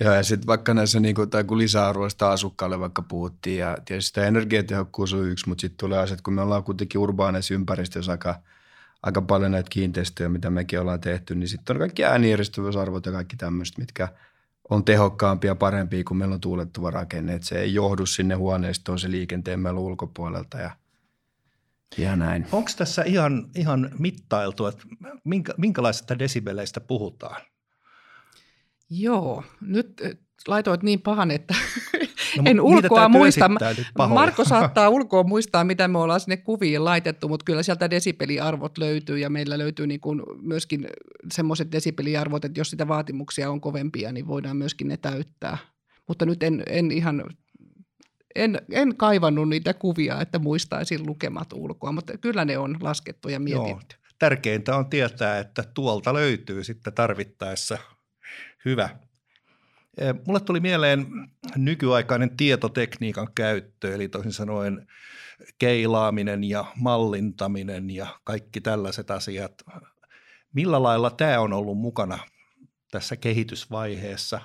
Joo, 0.00 0.14
ja 0.14 0.22
sitten 0.22 0.46
vaikka 0.46 0.74
näissä, 0.74 1.00
niin 1.00 1.14
kuin, 1.14 1.30
tai 1.30 1.44
kun 1.44 1.58
lisäarvoista 1.58 2.32
asukkaalle 2.32 2.80
vaikka 2.80 3.02
puhuttiin, 3.02 3.58
ja 3.58 3.78
tietysti 3.84 4.14
tämä 4.14 4.26
energiatehokkuus 4.26 5.14
on 5.14 5.26
yksi, 5.26 5.48
mutta 5.48 5.60
sitten 5.60 5.78
tulee 5.78 5.98
asiat, 5.98 6.20
kun 6.20 6.34
me 6.34 6.42
ollaan 6.42 6.64
kuitenkin 6.64 7.00
urbaaneissa 7.00 7.54
ympäristössä 7.54 8.12
aika, 8.12 8.40
aika 9.02 9.22
paljon 9.22 9.50
näitä 9.50 9.70
kiinteistöjä, 9.70 10.28
mitä 10.28 10.50
mekin 10.50 10.80
ollaan 10.80 11.00
tehty, 11.00 11.34
niin 11.34 11.48
sitten 11.48 11.76
on 11.76 11.80
kaikki 11.80 12.04
äänieristyvyysarvot 12.04 13.06
ja 13.06 13.12
kaikki 13.12 13.36
tämmöistä, 13.36 13.80
mitkä– 13.80 14.08
on 14.70 14.84
tehokkaampia 14.84 15.50
ja 15.50 15.54
parempia, 15.54 16.04
kun 16.04 16.16
meillä 16.16 16.34
on 16.34 16.40
tuulettuva 16.40 16.90
rakenne. 16.90 17.34
Että 17.34 17.48
se 17.48 17.60
ei 17.60 17.74
johdu 17.74 18.06
sinne 18.06 18.34
huoneistoon 18.34 18.98
se 18.98 19.10
liikenteen 19.10 19.60
meillä 19.60 19.80
ulkopuolelta. 19.80 20.58
Ja, 20.58 20.70
Ja 21.98 22.16
näin. 22.16 22.46
Onko 22.52 22.70
tässä 22.76 23.02
ihan, 23.02 23.50
ihan 23.54 23.90
mittailtu, 23.98 24.66
että 24.66 24.84
minkä, 25.24 25.54
minkälaisista 25.56 26.18
desibeleistä 26.18 26.80
puhutaan? 26.80 27.42
Joo, 28.90 29.44
nyt 29.60 30.02
laitoit 30.48 30.82
niin 30.82 31.00
pahan, 31.00 31.30
että 31.30 31.54
No, 32.36 32.42
en 32.46 32.60
ulkoa 32.60 33.08
muista. 33.08 33.50
Marko 34.08 34.44
saattaa 34.54 34.88
ulkoa 34.88 35.22
muistaa, 35.22 35.64
mitä 35.64 35.88
me 35.88 35.98
ollaan 35.98 36.20
sinne 36.20 36.36
kuviin 36.36 36.84
laitettu, 36.84 37.28
mutta 37.28 37.44
kyllä 37.44 37.62
sieltä 37.62 37.90
desibeliarvot 37.90 38.78
löytyy 38.78 39.18
ja 39.18 39.30
meillä 39.30 39.58
löytyy 39.58 39.86
niin 39.86 40.00
kuin 40.00 40.22
myöskin 40.42 40.88
semmoiset 41.32 41.72
desibeliarvot, 41.72 42.44
että 42.44 42.60
jos 42.60 42.70
sitä 42.70 42.88
vaatimuksia 42.88 43.50
on 43.50 43.60
kovempia, 43.60 44.12
niin 44.12 44.26
voidaan 44.26 44.56
myöskin 44.56 44.88
ne 44.88 44.96
täyttää. 44.96 45.58
Mutta 46.08 46.26
nyt 46.26 46.42
en, 46.42 46.62
en 46.66 46.90
ihan, 46.90 47.24
en, 48.34 48.60
en 48.72 48.96
kaivannut 48.96 49.48
niitä 49.48 49.74
kuvia, 49.74 50.20
että 50.20 50.38
muistaisin 50.38 51.06
lukemat 51.06 51.52
ulkoa, 51.52 51.92
mutta 51.92 52.18
kyllä 52.18 52.44
ne 52.44 52.58
on 52.58 52.76
laskettu 52.80 53.28
ja 53.28 53.40
mietitty. 53.40 53.96
Joo. 53.96 54.00
Tärkeintä 54.18 54.76
on 54.76 54.90
tietää, 54.90 55.38
että 55.38 55.64
tuolta 55.74 56.14
löytyy 56.14 56.64
sitten 56.64 56.92
tarvittaessa 56.92 57.78
hyvä. 58.64 58.88
Eh, 60.00 60.14
Mulle 60.26 60.40
tuli 60.40 60.60
mieleen 60.60 61.06
nykyaikainen 61.56 62.36
tietotekniikan 62.36 63.28
käyttö, 63.34 63.94
eli 63.94 64.08
toisin 64.08 64.32
sanoen 64.32 64.86
keilaaminen 65.58 66.44
ja 66.44 66.64
mallintaminen 66.76 67.90
ja 67.90 68.20
kaikki 68.24 68.60
tällaiset 68.60 69.10
asiat. 69.10 69.62
Millä 70.52 70.82
lailla 70.82 71.10
tämä 71.10 71.40
on 71.40 71.52
ollut 71.52 71.78
mukana 71.78 72.18
tässä 72.90 73.16
kehitysvaiheessa 73.16 74.40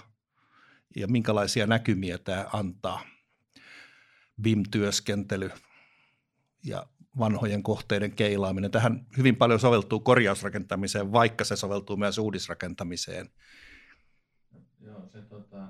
ja 0.95 1.07
minkälaisia 1.07 1.67
näkymiä 1.67 2.17
tämä 2.17 2.45
antaa? 2.53 3.01
BIM-työskentely 4.41 5.51
ja 6.63 6.85
vanhojen 7.19 7.63
kohteiden 7.63 8.11
keilaaminen. 8.11 8.71
Tähän 8.71 9.05
hyvin 9.17 9.35
paljon 9.35 9.59
soveltuu 9.59 9.99
korjausrakentamiseen, 9.99 11.11
vaikka 11.11 11.43
se 11.43 11.55
soveltuu 11.55 11.97
myös 11.97 12.17
uudisrakentamiseen. 12.17 13.29
Joo, 14.85 15.07
se 15.07 15.21
tota... 15.21 15.67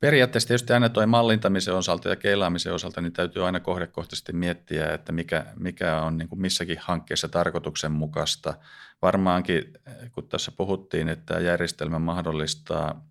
Periaatteessa 0.00 0.48
tietysti 0.48 0.72
aina 0.72 0.88
tuo 0.88 1.06
mallintamisen 1.06 1.74
osalta 1.74 2.08
ja 2.08 2.16
keilaamisen 2.16 2.74
osalta 2.74 3.00
niin 3.00 3.12
täytyy 3.12 3.46
aina 3.46 3.60
kohdekohtaisesti 3.60 4.32
miettiä, 4.32 4.94
että 4.94 5.12
mikä, 5.12 5.46
mikä 5.56 6.02
on 6.02 6.18
niin 6.18 6.28
kuin 6.28 6.40
missäkin 6.40 6.78
hankkeessa 6.80 7.28
tarkoituksenmukaista. 7.28 8.54
Varmaankin, 9.02 9.72
kun 10.12 10.28
tässä 10.28 10.52
puhuttiin, 10.52 11.08
että 11.08 11.40
järjestelmä 11.40 11.98
mahdollistaa 11.98 13.06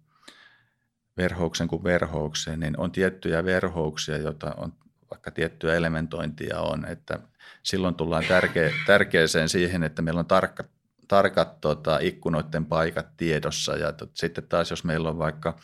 verhouksen 1.18 1.68
kuin 1.68 1.84
verhouksen, 1.84 2.60
niin 2.60 2.80
on 2.80 2.92
tiettyjä 2.92 3.46
verhouksia, 3.46 4.18
joita 4.18 4.54
on 4.58 4.74
vaikka 5.12 5.32
tiettyä 5.32 5.76
elementointia 5.76 6.60
on, 6.62 6.86
että 6.86 7.20
silloin 7.64 7.96
tullaan 7.96 8.24
tärkeä, 8.28 8.72
tärkeäseen 8.86 9.50
siihen, 9.50 9.84
että 9.84 10.02
meillä 10.02 10.20
on 10.20 10.26
tarkka, 10.26 10.64
tarkat 11.10 11.62
tota, 11.62 12.00
ikkunoiden 12.02 12.66
paikat 12.66 13.08
tiedossa. 13.18 13.76
Ja 13.76 13.94
tot, 13.94 14.12
sitten 14.14 14.44
taas 14.44 14.70
jos 14.70 14.84
meillä 14.84 15.10
on 15.10 15.18
vaikka 15.18 15.60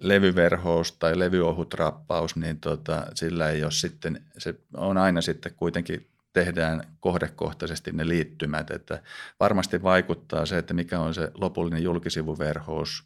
levyverhous 0.00 0.92
tai 0.92 1.18
levyohut 1.18 1.74
rappaus, 1.74 2.36
niin 2.36 2.60
tota, 2.60 3.06
sillä 3.14 3.50
ei 3.50 3.62
ole 3.62 3.72
sitten, 3.72 4.24
se 4.38 4.54
on 4.76 4.96
aina 4.96 5.20
sitten 5.20 5.54
kuitenkin 5.54 6.10
tehdään 6.32 6.82
kohdekohtaisesti 7.00 7.92
ne 7.92 8.08
liittymät, 8.08 8.70
että 8.70 9.02
varmasti 9.40 9.82
vaikuttaa 9.82 10.46
se, 10.46 10.58
että 10.58 10.74
mikä 10.74 11.00
on 11.00 11.14
se 11.14 11.30
lopullinen 11.34 11.82
julkisivuverhous 11.82 13.04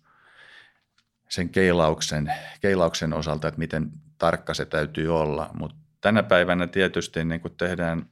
sen 1.29 1.49
keilauksen, 1.49 2.33
keilauksen 2.61 3.13
osalta, 3.13 3.49
että 3.49 3.59
miten 3.59 3.91
tarkka 4.19 4.55
se 4.55 4.65
täytyy 4.65 5.17
olla, 5.21 5.51
mutta 5.59 5.77
tänä 6.01 6.23
päivänä 6.23 6.67
tietysti 6.67 7.25
niin 7.25 7.41
kun 7.41 7.55
tehdään 7.57 8.07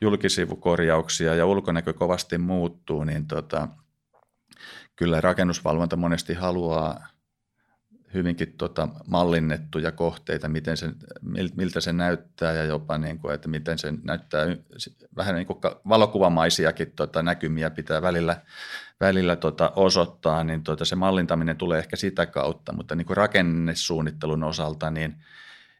julkisivukorjauksia 0.00 1.34
ja 1.34 1.46
ulkonäkö 1.46 1.92
kovasti 1.92 2.38
muuttuu, 2.38 3.04
niin 3.04 3.26
tota, 3.26 3.68
kyllä 4.96 5.20
rakennusvalvonta 5.20 5.96
monesti 5.96 6.34
haluaa 6.34 7.08
hyvinkin 8.14 8.52
tota 8.52 8.88
mallinnettuja 9.06 9.92
kohteita, 9.92 10.48
miten 10.48 10.76
se, 10.76 10.90
miltä 11.56 11.80
se 11.80 11.92
näyttää 11.92 12.52
ja 12.52 12.64
jopa 12.64 12.98
niin 12.98 13.18
kuin, 13.18 13.34
että 13.34 13.48
miten 13.48 13.78
se 13.78 13.94
näyttää, 14.02 14.46
vähän 15.16 15.34
niin 15.34 15.46
kuin 15.46 15.58
valokuvamaisiakin 15.88 16.92
tota 16.92 17.22
näkymiä 17.22 17.70
pitää 17.70 18.02
välillä, 18.02 18.42
välillä 19.00 19.36
tota 19.36 19.72
osoittaa, 19.76 20.44
niin 20.44 20.62
tota 20.62 20.84
se 20.84 20.96
mallintaminen 20.96 21.56
tulee 21.56 21.78
ehkä 21.78 21.96
sitä 21.96 22.26
kautta, 22.26 22.72
mutta 22.72 22.94
niin 22.94 23.06
kuin 23.06 23.16
rakennesuunnittelun 23.16 24.44
osalta 24.44 24.90
niin 24.90 25.24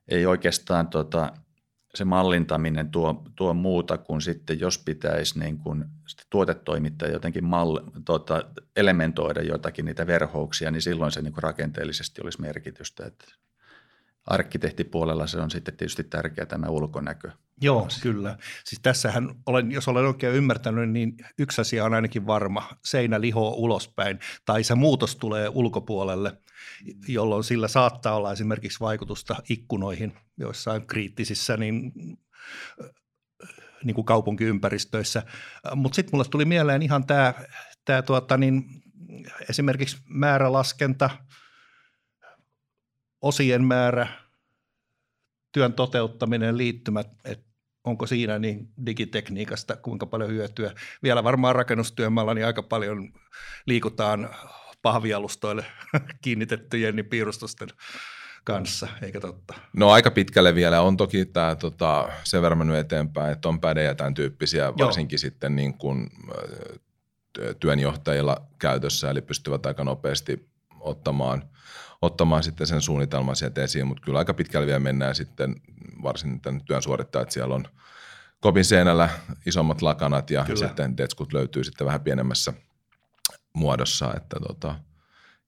ei 0.08 0.26
oikeastaan 0.26 0.88
tota, 0.88 1.32
se 1.94 2.04
mallintaminen 2.04 2.90
tuo, 2.90 3.22
tuo 3.36 3.54
muuta 3.54 3.98
kuin 3.98 4.20
sitten, 4.20 4.60
jos 4.60 4.78
pitäisi 4.78 5.38
niin 5.38 5.58
kuin 5.58 5.84
tuotetoimittaja 6.30 7.12
jotenkin 7.12 7.44
mal, 7.44 7.80
tota, 8.04 8.44
elementoida 8.76 9.42
jotakin 9.42 9.84
niitä 9.84 10.06
verhouksia, 10.06 10.70
niin 10.70 10.82
silloin 10.82 11.12
se 11.12 11.22
niin 11.22 11.32
kuin 11.32 11.42
rakenteellisesti 11.42 12.22
olisi 12.22 12.40
merkitystä. 12.40 13.06
Että 13.06 13.24
arkkitehtipuolella 14.28 15.26
se 15.26 15.38
on 15.38 15.50
sitten 15.50 15.76
tietysti 15.76 16.04
tärkeä 16.04 16.46
tämä 16.46 16.66
ulkonäkö. 16.68 17.30
Joo, 17.60 17.86
asia. 17.86 18.02
kyllä. 18.02 18.38
Siis 18.64 18.80
tässähän, 18.82 19.34
olen, 19.46 19.72
jos 19.72 19.88
olen 19.88 20.06
oikein 20.06 20.34
ymmärtänyt, 20.34 20.90
niin 20.90 21.16
yksi 21.38 21.60
asia 21.60 21.84
on 21.84 21.94
ainakin 21.94 22.26
varma. 22.26 22.68
Seinä 22.84 23.20
lihoo 23.20 23.54
ulospäin 23.54 24.18
tai 24.44 24.64
se 24.64 24.74
muutos 24.74 25.16
tulee 25.16 25.48
ulkopuolelle, 25.48 26.32
jolloin 27.08 27.44
sillä 27.44 27.68
saattaa 27.68 28.16
olla 28.16 28.32
esimerkiksi 28.32 28.80
vaikutusta 28.80 29.36
ikkunoihin 29.48 30.12
joissain 30.36 30.86
kriittisissä 30.86 31.56
niin, 31.56 31.92
niin 33.84 33.94
kuin 33.94 34.04
kaupunkiympäristöissä. 34.04 35.22
Mutta 35.74 35.96
sitten 35.96 36.10
mulle 36.14 36.28
tuli 36.30 36.44
mieleen 36.44 36.82
ihan 36.82 37.06
tämä, 37.06 37.34
tämä 37.84 38.02
tuota, 38.02 38.36
niin, 38.36 38.64
esimerkiksi 39.50 39.96
määrälaskenta, 40.08 41.10
osien 43.22 43.64
määrä, 43.64 44.06
työn 45.52 45.72
toteuttaminen, 45.72 46.56
liittymät, 46.56 47.08
että 47.24 47.48
onko 47.84 48.06
siinä 48.06 48.38
niin 48.38 48.68
digitekniikasta 48.86 49.76
kuinka 49.76 50.06
paljon 50.06 50.30
hyötyä. 50.30 50.72
Vielä 51.02 51.24
varmaan 51.24 51.54
rakennustyömaalla 51.54 52.34
niin 52.34 52.46
aika 52.46 52.62
paljon 52.62 53.12
liikutaan 53.66 54.30
pahvialustoille 54.82 55.64
kiinnitettyjen 56.22 56.96
niin 56.96 57.06
piirustusten 57.06 57.68
kanssa, 58.44 58.88
eikä 59.02 59.20
totta? 59.20 59.54
No 59.72 59.90
aika 59.90 60.10
pitkälle 60.10 60.54
vielä 60.54 60.80
on 60.80 60.96
toki 60.96 61.24
tämä 61.26 61.56
tota, 61.56 62.08
sen 62.24 62.42
verran 62.42 62.58
mennyt 62.58 62.76
eteenpäin, 62.76 63.32
että 63.32 63.48
on 63.48 63.60
pädejä 63.60 63.94
tämän 63.94 64.14
tyyppisiä, 64.14 64.64
Joo. 64.64 64.74
varsinkin 64.78 65.18
sitten 65.18 65.56
niin 65.56 65.78
kuin, 65.78 66.10
työnjohtajilla 67.60 68.46
käytössä, 68.58 69.10
eli 69.10 69.22
pystyvät 69.22 69.66
aika 69.66 69.84
nopeasti 69.84 70.48
ottamaan, 70.80 71.42
ottamaan 72.02 72.42
sitten 72.42 72.66
sen 72.66 72.80
suunnitelman 72.80 73.36
sieltä 73.36 73.62
esiin, 73.62 73.86
mutta 73.86 74.02
kyllä 74.04 74.18
aika 74.18 74.34
pitkälle 74.34 74.66
vielä 74.66 74.78
mennään 74.80 75.14
sitten, 75.14 75.56
varsin 76.02 76.40
tämän 76.40 76.64
työn 76.64 76.82
suorittajat, 76.82 77.30
siellä 77.30 77.54
on 77.54 77.64
kopin 78.40 78.64
seinällä 78.64 79.08
isommat 79.46 79.82
lakanat 79.82 80.30
ja 80.30 80.44
kyllä. 80.44 80.58
sitten 80.58 80.96
detskut 80.96 81.32
löytyy 81.32 81.64
sitten 81.64 81.86
vähän 81.86 82.00
pienemmässä 82.00 82.52
muodossa, 83.52 84.14
että 84.16 84.36
tota, 84.48 84.74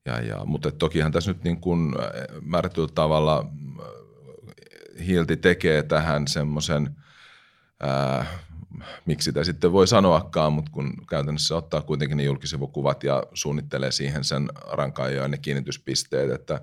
ja, 0.04 0.20
ja, 0.20 0.44
mutta 0.44 0.70
tokihan 0.70 1.12
tässä 1.12 1.32
nyt 1.32 1.44
niin 1.44 1.60
kuin 1.60 1.94
määrätyllä 2.42 2.88
tavalla 2.94 3.46
Hilti 5.06 5.36
tekee 5.36 5.82
tähän 5.82 6.28
semmoisen, 6.28 6.96
miksi 9.06 9.24
sitä 9.24 9.44
sitten 9.44 9.72
voi 9.72 9.86
sanoakaan, 9.86 10.52
mutta 10.52 10.70
kun 10.70 10.92
käytännössä 11.08 11.56
ottaa 11.56 11.82
kuitenkin 11.82 12.16
ne 12.16 12.22
julkisivukuvat 12.22 13.04
ja 13.04 13.22
suunnittelee 13.34 13.92
siihen 13.92 14.24
sen 14.24 14.48
rankaan 14.72 15.14
ja 15.14 15.28
ne 15.28 15.38
kiinnityspisteet, 15.38 16.30
että 16.30 16.60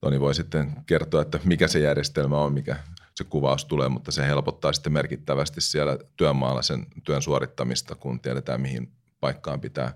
Toni 0.00 0.20
voi 0.20 0.34
sitten 0.34 0.72
kertoa, 0.86 1.22
että 1.22 1.40
mikä 1.44 1.68
se 1.68 1.78
järjestelmä 1.78 2.38
on, 2.38 2.52
mikä 2.52 2.76
se 3.14 3.24
kuvaus 3.24 3.64
tulee, 3.64 3.88
mutta 3.88 4.12
se 4.12 4.26
helpottaa 4.26 4.72
sitten 4.72 4.92
merkittävästi 4.92 5.60
siellä 5.60 5.98
työmaalla 6.16 6.62
sen 6.62 6.86
työn 7.04 7.22
suorittamista, 7.22 7.94
kun 7.94 8.20
tiedetään 8.20 8.60
mihin 8.60 8.92
paikkaan 9.20 9.60
pitää 9.60 9.94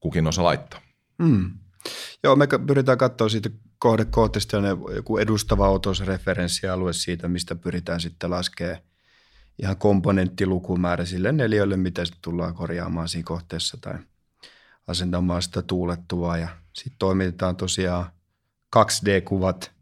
kukin 0.00 0.26
osa 0.26 0.44
laittaa. 0.44 0.80
Mm. 1.18 1.50
Joo, 2.22 2.36
me 2.36 2.46
pyritään 2.66 2.98
katsoa 2.98 3.28
siitä 3.28 3.50
kohdekohtaisesti 3.78 4.56
joku 4.94 5.18
edustava 5.18 5.70
otosreferenssialue 5.70 6.92
siitä, 6.92 7.28
mistä 7.28 7.54
pyritään 7.54 8.00
sitten 8.00 8.30
laskemaan 8.30 8.78
ihan 9.58 9.76
komponenttilukumäärä 9.76 11.04
sille 11.04 11.32
neliölle, 11.32 11.76
mitä 11.76 12.04
sitten 12.04 12.22
tullaan 12.22 12.54
korjaamaan 12.54 13.08
siinä 13.08 13.26
kohteessa 13.26 13.78
tai 13.80 13.94
asentamaan 14.86 15.42
sitä 15.42 15.62
tuulettuvaa. 15.62 16.38
Ja 16.38 16.48
sitten 16.72 16.98
toimitetaan 16.98 17.56
tosiaan 17.56 18.06
2D-kuvat 18.76 19.72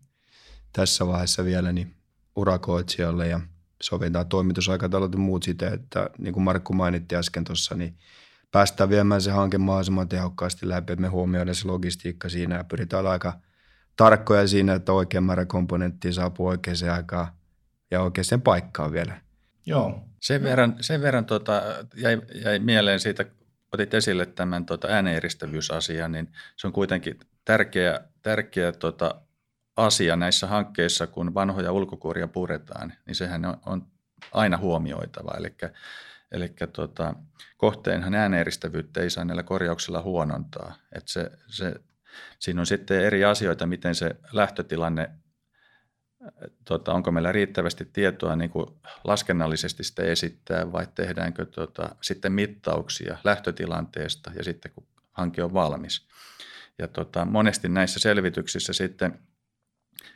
tässä 0.72 1.06
vaiheessa 1.06 1.44
vielä 1.44 1.72
niin 1.72 1.94
urakoitsijalle 2.36 3.28
ja 3.28 3.40
sovitaan 3.82 4.26
toimitusaikataulut 4.26 5.12
ja 5.12 5.18
muut 5.18 5.42
siten, 5.42 5.74
että 5.74 6.10
niin 6.18 6.34
kuin 6.34 6.44
Markku 6.44 6.72
mainitti 6.72 7.16
äsken 7.16 7.44
tuossa, 7.44 7.74
niin– 7.74 7.96
päästään 8.50 8.90
viemään 8.90 9.20
se 9.20 9.30
hanke 9.30 9.58
mahdollisimman 9.58 10.08
tehokkaasti 10.08 10.68
läpi, 10.68 10.92
että 10.92 11.00
me 11.00 11.08
huomioidaan 11.08 11.54
se 11.54 11.66
logistiikka 11.66 12.28
siinä 12.28 12.56
ja 12.56 12.64
pyritään 12.64 13.06
aika 13.06 13.32
tarkkoja 13.96 14.48
siinä, 14.48 14.74
että 14.74 14.92
oikein 14.92 15.24
määrä 15.24 15.46
komponenttia 15.46 16.12
saapuu 16.12 16.46
oikeaan 16.46 16.94
aikaan 16.94 17.26
ja 17.90 18.02
oikeaan 18.02 18.42
paikkaan 18.44 18.92
vielä. 18.92 19.20
Joo. 19.66 20.04
Sen 20.20 20.42
verran, 20.42 20.76
sen 20.80 21.02
verran 21.02 21.24
tota, 21.24 21.62
jäi, 21.96 22.22
jäi 22.44 22.58
mieleen 22.58 23.00
siitä, 23.00 23.24
otit 23.72 23.94
esille 23.94 24.26
tämän 24.26 24.66
tota, 24.66 24.88
ääneeristävyysasian, 24.88 26.12
niin 26.12 26.32
se 26.56 26.66
on 26.66 26.72
kuitenkin 26.72 27.20
tärkeä, 27.44 28.00
tärkeä 28.22 28.72
tota, 28.72 29.20
asia 29.76 30.16
näissä 30.16 30.46
hankkeissa, 30.46 31.06
kun 31.06 31.34
vanhoja 31.34 31.72
ulkokuoria 31.72 32.28
puretaan, 32.28 32.92
niin 33.06 33.14
sehän 33.14 33.44
on, 33.44 33.56
on 33.66 33.86
aina 34.32 34.56
huomioitava. 34.56 35.34
Eli, 35.36 35.54
eli 36.32 36.52
tota, 36.72 37.14
kohteenhan 37.56 38.14
ääneeristävyyttä 38.14 39.00
ei 39.00 39.10
saa 39.10 39.24
näillä 39.24 39.42
korjauksilla 39.42 40.02
huonontaa. 40.02 40.74
Et 40.92 41.08
se, 41.08 41.30
se, 41.46 41.74
siinä 42.38 42.60
on 42.60 42.66
sitten 42.66 43.00
eri 43.00 43.24
asioita, 43.24 43.66
miten 43.66 43.94
se 43.94 44.16
lähtötilanne 44.32 45.10
tota, 46.64 46.92
onko 46.92 47.10
meillä 47.10 47.32
riittävästi 47.32 47.84
tietoa 47.84 48.36
niin 48.36 48.50
kuin 48.50 48.66
laskennallisesti 49.04 49.84
sitä 49.84 50.02
esittää 50.02 50.72
vai 50.72 50.86
tehdäänkö 50.94 51.46
tota, 51.46 51.94
sitten 52.00 52.32
mittauksia 52.32 53.18
lähtötilanteesta 53.24 54.30
ja 54.36 54.44
sitten 54.44 54.72
kun 54.74 54.86
hanke 55.12 55.44
on 55.44 55.54
valmis. 55.54 56.08
Ja 56.78 56.88
tota, 56.88 57.24
monesti 57.24 57.68
näissä 57.68 58.00
selvityksissä 58.00 58.72
sitten 58.72 59.18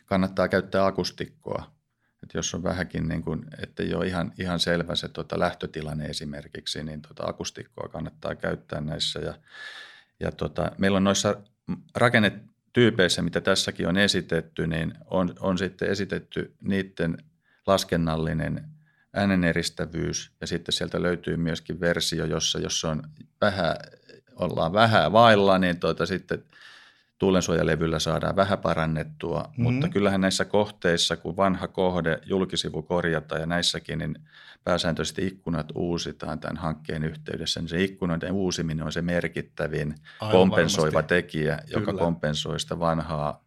kannattaa 0.07 0.49
käyttää 0.49 0.87
akustikkoa. 0.87 1.75
Et 2.23 2.35
jos 2.35 2.55
on 2.55 2.63
vähänkin, 2.63 3.09
niin 3.09 3.23
kuin, 3.23 3.45
että 3.63 3.83
ei 3.83 3.95
ole 3.95 4.07
ihan, 4.07 4.33
ihan 4.39 4.61
selvä 4.61 4.95
se 4.95 5.09
tota, 5.09 5.39
lähtötilanne 5.39 6.07
esimerkiksi, 6.07 6.85
niin 6.85 7.03
tota, 7.03 7.23
akustikkoa 7.27 7.89
kannattaa 7.89 8.35
käyttää 8.35 8.81
näissä. 8.81 9.21
Ja, 9.21 9.35
ja 10.21 10.33
tota, 10.33 10.73
meillä 10.79 10.97
on 10.97 11.05
noissa 11.05 11.43
rakennet, 11.97 12.35
tyypeissä, 12.75 13.23
mitä 13.23 13.41
tässäkin 13.41 13.89
on 13.89 13.97
esitetty, 13.97 14.67
niin 14.67 14.95
on, 15.07 15.35
on 15.41 15.59
sitten 15.59 15.91
esitetty 15.91 16.55
niiden 16.61 17.17
laskennallinen 17.67 18.65
ääneneristävyys 19.13 20.31
ja 20.41 20.47
sitten 20.47 20.73
sieltä 20.73 21.03
löytyy 21.03 21.37
myöskin 21.37 21.81
versio, 21.81 22.25
jossa 22.25 22.59
jos 22.59 22.85
on 22.85 23.03
vähän, 23.41 23.77
ollaan 24.37 24.73
vähän 24.73 25.13
vailla, 25.13 25.59
niin 25.59 25.81
tuota 25.81 26.07
sitten 26.07 26.45
tuulensuojalevyllä 27.19 27.99
saadaan 27.99 28.37
vähän 28.37 28.59
parannettua, 28.59 29.41
mm-hmm. 29.41 29.63
mutta 29.63 29.89
kyllähän 29.89 30.21
näissä 30.21 30.45
kohteissa, 30.45 31.17
kun 31.17 31.37
vanha 31.37 31.69
kohde, 31.69 32.21
julkisivu 32.27 32.83
korjataan 32.83 33.41
ja 33.41 33.47
näissäkin, 33.47 33.99
niin 33.99 34.19
pääsääntöisesti 34.65 35.27
ikkunat 35.27 35.73
uusitaan 35.75 36.41
tämän 36.41 36.57
hankkeen 36.57 37.05
yhteydessä. 37.05 37.61
Niin 37.61 37.69
se 37.69 37.85
ikkunoiden 37.85 38.33
uusiminen 38.33 38.87
on 38.87 38.93
se 38.93 39.03
merkittävin 39.03 39.95
Aivan 40.21 40.33
kompensoiva 40.33 40.95
varmasti. 40.95 41.09
tekijä, 41.09 41.59
joka 41.67 41.87
Kyllä. 41.87 41.99
kompensoi 41.99 42.61
sitä 42.61 42.79
vanhaa 42.79 43.45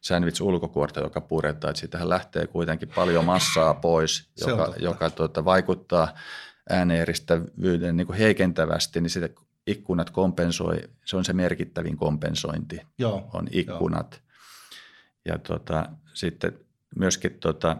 sandwich-ulkokuorta, 0.00 1.00
joka 1.00 1.20
puretaan. 1.20 1.70
Että 1.70 1.80
siitähän 1.80 2.08
lähtee 2.08 2.46
kuitenkin 2.46 2.88
paljon 2.94 3.24
massaa 3.24 3.74
pois, 3.74 4.28
joka, 4.40 4.74
joka 4.78 5.10
tuota, 5.10 5.44
vaikuttaa 5.44 6.08
ääneeristävyyden 6.70 7.96
niin 7.96 8.12
heikentävästi, 8.12 9.00
niin 9.00 9.10
sitä 9.10 9.28
ikkunat 9.68 10.10
kompensoi, 10.10 10.80
se 11.04 11.16
on 11.16 11.24
se 11.24 11.32
merkittävin 11.32 11.96
kompensointi, 11.96 12.80
Joo, 12.98 13.30
on 13.32 13.48
ikkunat. 13.50 14.14
Jo. 14.14 14.28
Ja 15.24 15.38
tota, 15.38 15.88
sitten 16.14 16.58
myöskin 16.96 17.34
tota, 17.34 17.76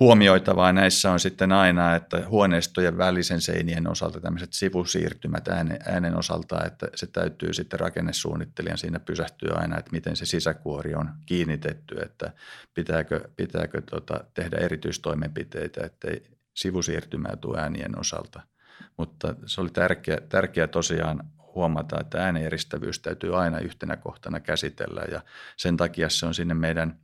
huomioitavaa 0.00 0.72
näissä 0.72 1.12
on 1.12 1.20
sitten 1.20 1.52
aina, 1.52 1.94
että 1.94 2.28
huoneistojen 2.28 2.98
välisen 2.98 3.40
seinien 3.40 3.88
osalta 3.88 4.20
tämmöiset 4.20 4.52
sivusiirtymät 4.52 5.48
äänen, 5.48 5.78
äänen 5.86 6.18
osalta, 6.18 6.64
että 6.64 6.88
se 6.94 7.06
täytyy 7.06 7.52
sitten 7.52 7.80
rakennesuunnittelijan 7.80 8.78
siinä 8.78 9.00
pysähtyä 9.00 9.54
aina, 9.54 9.78
että 9.78 9.90
miten 9.92 10.16
se 10.16 10.26
sisäkuori 10.26 10.94
on 10.94 11.10
kiinnitetty, 11.26 12.00
että 12.00 12.32
pitääkö, 12.74 13.30
pitääkö 13.36 13.82
tota, 13.90 14.24
tehdä 14.34 14.56
erityistoimenpiteitä, 14.56 15.86
ettei 15.86 16.22
sivusiirtymää 16.54 17.36
tule 17.36 17.60
äänien 17.60 17.98
osalta– 17.98 18.40
mutta 18.96 19.34
se 19.46 19.60
oli 19.60 19.70
tärkeä, 19.70 20.18
tärkeä 20.28 20.66
tosiaan 20.66 21.30
huomata, 21.54 22.00
että 22.00 22.24
äänieristävyys 22.24 22.98
täytyy 22.98 23.40
aina 23.40 23.58
yhtenä 23.58 23.96
kohtana 23.96 24.40
käsitellä 24.40 25.02
ja 25.10 25.20
sen 25.56 25.76
takia 25.76 26.08
se 26.08 26.26
on 26.26 26.34
sinne 26.34 26.54
meidän, 26.54 26.98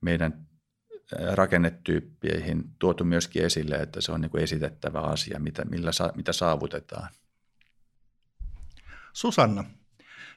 meidän 0.00 0.48
rakennetyyppeihin 1.32 2.64
tuotu 2.78 3.04
myöskin 3.04 3.44
esille, 3.44 3.76
että 3.76 4.00
se 4.00 4.12
on 4.12 4.20
niin 4.20 4.30
kuin 4.30 4.42
esitettävä 4.42 5.00
asia, 5.00 5.38
mitä, 5.38 5.64
millä, 5.64 5.90
mitä 6.14 6.32
saavutetaan. 6.32 7.08
Susanna, 9.12 9.64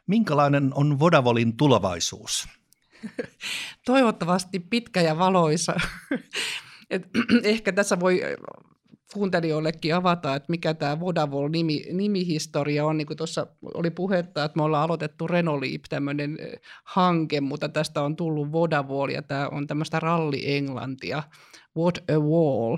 minkälainen 0.07 0.71
on 0.75 0.99
Vodavolin 0.99 1.57
tulevaisuus? 1.57 2.47
Toivottavasti 3.85 4.59
pitkä 4.59 5.01
ja 5.01 5.17
valoisa. 5.17 5.75
Et 6.89 7.09
ehkä 7.43 7.71
tässä 7.71 7.99
voi 7.99 8.21
kuuntelijoillekin 9.13 9.95
avata, 9.95 10.35
että 10.35 10.45
mikä 10.49 10.73
tämä 10.73 10.99
Vodavol-nimi, 10.99 11.83
nimihistoria 11.91 12.85
on. 12.85 12.97
Niin 12.97 13.05
kuin 13.07 13.17
tuossa 13.17 13.47
oli 13.73 13.89
puhetta, 13.89 14.43
että 14.43 14.57
me 14.57 14.63
ollaan 14.63 14.83
aloitettu 14.83 15.27
Renoliip, 15.27 15.83
tämmöinen 15.89 16.37
hanke, 16.83 17.41
mutta 17.41 17.69
tästä 17.69 18.01
on 18.01 18.15
tullut 18.15 18.51
Vodavol 18.51 19.09
ja 19.09 19.21
tämä 19.21 19.47
on 19.47 19.67
tämmöistä 19.67 19.99
ralli-englantia, 19.99 21.23
What 21.77 21.97
a 21.97 22.19
Wall. 22.19 22.77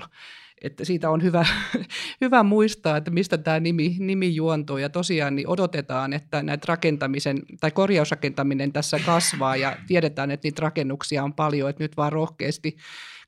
Että 0.62 0.84
siitä 0.84 1.10
on 1.10 1.22
hyvä, 1.22 1.46
hyvä 2.20 2.42
muistaa, 2.42 2.96
että 2.96 3.10
mistä 3.10 3.38
tämä 3.38 3.60
nimi, 3.60 3.96
nimi 3.98 4.34
juontuu. 4.34 4.76
Ja 4.76 4.88
tosiaan 4.88 5.36
niin 5.36 5.48
odotetaan, 5.48 6.12
että 6.12 6.42
näitä 6.42 6.64
rakentamisen 6.68 7.38
tai 7.60 7.70
korjausrakentaminen 7.70 8.72
tässä 8.72 8.98
kasvaa 9.06 9.56
ja 9.56 9.76
tiedetään, 9.86 10.30
että 10.30 10.46
niitä 10.46 10.62
rakennuksia 10.62 11.24
on 11.24 11.32
paljon, 11.32 11.70
että 11.70 11.84
nyt 11.84 11.96
vaan 11.96 12.12
rohkeasti 12.12 12.76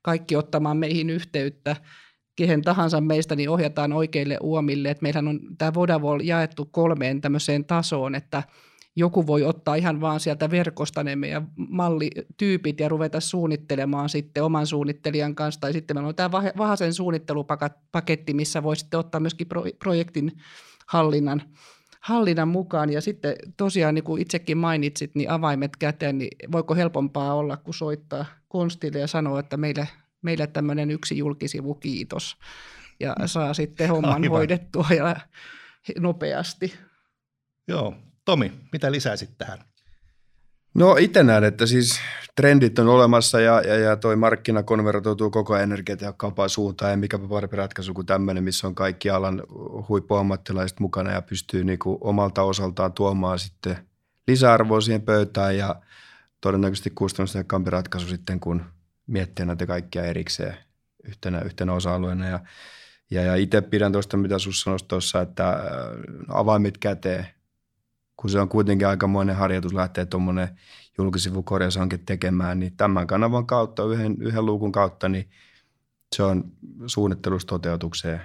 kaikki 0.02 0.36
ottamaan 0.36 0.76
meihin 0.76 1.10
yhteyttä 1.10 1.76
kehen 2.36 2.62
tahansa 2.62 3.00
meistä, 3.00 3.36
niin 3.36 3.50
ohjataan 3.50 3.92
oikeille 3.92 4.38
uomille. 4.40 4.90
Et 4.90 5.02
meillähän 5.02 5.28
on 5.28 5.40
tämä 5.58 5.74
Vodavol 5.74 6.20
jaettu 6.20 6.64
kolmeen 6.64 7.20
tämmöiseen 7.20 7.64
tasoon, 7.64 8.14
että 8.14 8.42
joku 8.96 9.26
voi 9.26 9.44
ottaa 9.44 9.74
ihan 9.74 10.00
vaan 10.00 10.20
sieltä 10.20 10.50
verkosta 10.50 11.04
ne 11.04 11.16
meidän 11.16 11.48
mallityypit 11.56 12.80
ja 12.80 12.88
ruveta 12.88 13.20
suunnittelemaan 13.20 14.08
sitten 14.08 14.44
oman 14.44 14.66
suunnittelijan 14.66 15.34
kanssa. 15.34 15.60
Tai 15.60 15.72
sitten 15.72 15.96
meillä 15.96 16.08
on 16.08 16.14
tämä 16.14 16.42
Vahasen 16.56 16.94
suunnittelupaketti, 16.94 18.34
missä 18.34 18.62
voi 18.62 18.76
sitten 18.76 19.00
ottaa 19.00 19.20
myöskin 19.20 19.46
projektin 19.78 20.32
hallinnan, 20.86 21.42
hallinnan 22.00 22.48
mukaan. 22.48 22.92
Ja 22.92 23.00
sitten 23.00 23.36
tosiaan, 23.56 23.94
niin 23.94 24.04
kuin 24.04 24.22
itsekin 24.22 24.58
mainitsit, 24.58 25.14
niin 25.14 25.30
avaimet 25.30 25.76
käteen, 25.76 26.18
niin 26.18 26.36
voiko 26.52 26.74
helpompaa 26.74 27.34
olla, 27.34 27.56
kuin 27.56 27.74
soittaa 27.74 28.24
konstille 28.48 28.98
ja 28.98 29.06
sanoa, 29.06 29.40
että 29.40 29.56
meille 29.56 29.88
meille 30.22 30.46
tämmöinen 30.46 30.90
yksi 30.90 31.18
julkisivu, 31.18 31.74
kiitos. 31.74 32.36
Ja 33.00 33.14
saa 33.26 33.54
sitten 33.54 33.88
homman 33.88 34.22
Aivan. 34.22 34.30
hoidettua 34.30 34.86
ja 34.96 35.16
nopeasti. 35.98 36.74
Joo. 37.68 37.94
Tomi, 38.24 38.52
mitä 38.72 38.92
lisäisit 38.92 39.38
tähän? 39.38 39.58
No 40.74 40.96
itse 40.96 41.22
näen, 41.22 41.44
että 41.44 41.66
siis 41.66 42.00
trendit 42.36 42.78
on 42.78 42.88
olemassa 42.88 43.40
ja, 43.40 43.60
ja, 43.60 43.76
ja 43.76 43.96
toi 43.96 44.16
markkina 44.16 44.62
konvertoituu 44.62 45.30
koko 45.30 45.54
ajan 45.54 45.64
energiatehokkaampaan 45.64 46.50
suuntaan 46.50 46.90
ja 46.90 46.96
mikä 46.96 47.18
parempi 47.18 47.56
ratkaisu 47.56 47.94
kuin 47.94 48.06
tämmöinen, 48.06 48.44
missä 48.44 48.66
on 48.66 48.74
kaikki 48.74 49.10
alan 49.10 49.42
huippuammattilaiset 49.88 50.80
mukana 50.80 51.12
ja 51.12 51.22
pystyy 51.22 51.64
niinku 51.64 51.98
omalta 52.00 52.42
osaltaan 52.42 52.92
tuomaan 52.92 53.38
sitten 53.38 53.78
lisäarvoa 54.28 54.80
siihen 54.80 55.02
pöytään 55.02 55.56
ja 55.56 55.80
todennäköisesti 56.40 56.90
kustannustehokkaampi 56.90 57.70
ratkaisu 57.70 58.08
sitten, 58.08 58.40
kun 58.40 58.64
miettiä 59.06 59.46
näitä 59.46 59.66
kaikkia 59.66 60.04
erikseen 60.04 60.56
yhtenä, 61.04 61.40
yhtenä 61.40 61.72
osa-alueena. 61.72 62.28
Ja, 62.28 62.40
ja, 63.10 63.22
ja 63.22 63.34
itse 63.34 63.60
pidän 63.60 63.92
tuosta, 63.92 64.16
mitä 64.16 64.38
sinussa 64.38 64.64
sanoisi 64.64 64.84
tuossa, 64.88 65.20
että 65.20 65.48
äh, 65.48 65.58
avaimet 66.28 66.78
käteen, 66.78 67.26
kun 68.16 68.30
se 68.30 68.40
on 68.40 68.48
kuitenkin 68.48 68.88
aikamoinen 68.88 69.36
harjoitus 69.36 69.74
lähteä 69.74 70.06
tuommoinen 70.06 70.48
julkisivukorjaushanke 70.98 71.98
tekemään, 71.98 72.58
niin 72.58 72.76
tämän 72.76 73.06
kanavan 73.06 73.46
kautta, 73.46 73.84
yhden, 73.84 74.16
yhden 74.20 74.46
luukun 74.46 74.72
kautta, 74.72 75.08
niin 75.08 75.30
se 76.16 76.22
on 76.22 76.52
suunnittelusta 76.86 77.48
toteutukseen 77.48 78.20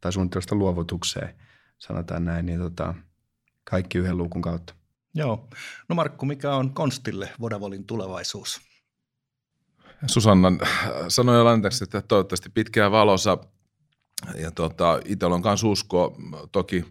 tai 0.00 0.12
suunnittelusta 0.12 0.54
luovutukseen, 0.54 1.34
sanotaan 1.78 2.24
näin, 2.24 2.46
niin 2.46 2.60
tota, 2.60 2.94
kaikki 3.64 3.98
yhden 3.98 4.18
luukun 4.18 4.42
kautta. 4.42 4.74
Joo. 5.14 5.48
No 5.88 5.94
Markku, 5.94 6.26
mikä 6.26 6.54
on 6.54 6.74
Konstille 6.74 7.30
Vodavolin 7.40 7.84
tulevaisuus? 7.84 8.67
Susannan 10.06 10.60
sanoi 11.08 11.44
Lanteksi, 11.44 11.84
että 11.84 12.02
toivottavasti 12.02 12.48
pitkää 12.48 12.90
valossa. 12.90 13.38
Ja 14.34 14.50
tota, 14.50 15.00
itsellä 15.04 15.34
on 15.34 15.42
myös 15.44 15.64
usko, 15.64 16.16
toki 16.52 16.84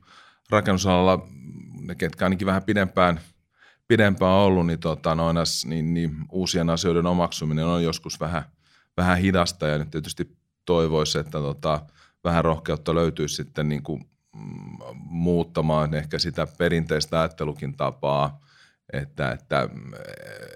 rakennusalalla 0.49 1.27
ne, 1.81 1.95
ketkä 1.95 2.25
ainakin 2.25 2.47
vähän 2.47 2.63
pidempään, 2.63 3.19
pidempään 3.87 4.33
ollut, 4.33 4.67
niin, 4.67 4.79
tota, 4.79 5.15
noin, 5.15 5.37
niin, 5.65 5.93
niin 5.93 6.15
uusien 6.31 6.69
asioiden 6.69 7.05
omaksuminen 7.05 7.65
on 7.65 7.83
joskus 7.83 8.19
vähän, 8.19 8.43
vähän 8.97 9.17
hidasta. 9.17 9.67
Ja 9.67 9.77
nyt 9.77 9.91
tietysti 9.91 10.37
toivoisi, 10.65 11.19
että 11.19 11.39
tota, 11.39 11.85
vähän 12.23 12.45
rohkeutta 12.45 12.95
löytyisi 12.95 13.35
sitten 13.35 13.69
niin 13.69 13.83
kuin, 13.83 14.09
mm, 14.35 14.77
muuttamaan 14.95 15.93
ehkä 15.93 16.19
sitä 16.19 16.47
perinteistä 16.57 17.19
ajattelukin 17.19 17.77
tapaa, 17.77 18.39
että, 18.93 19.31
että 19.31 19.69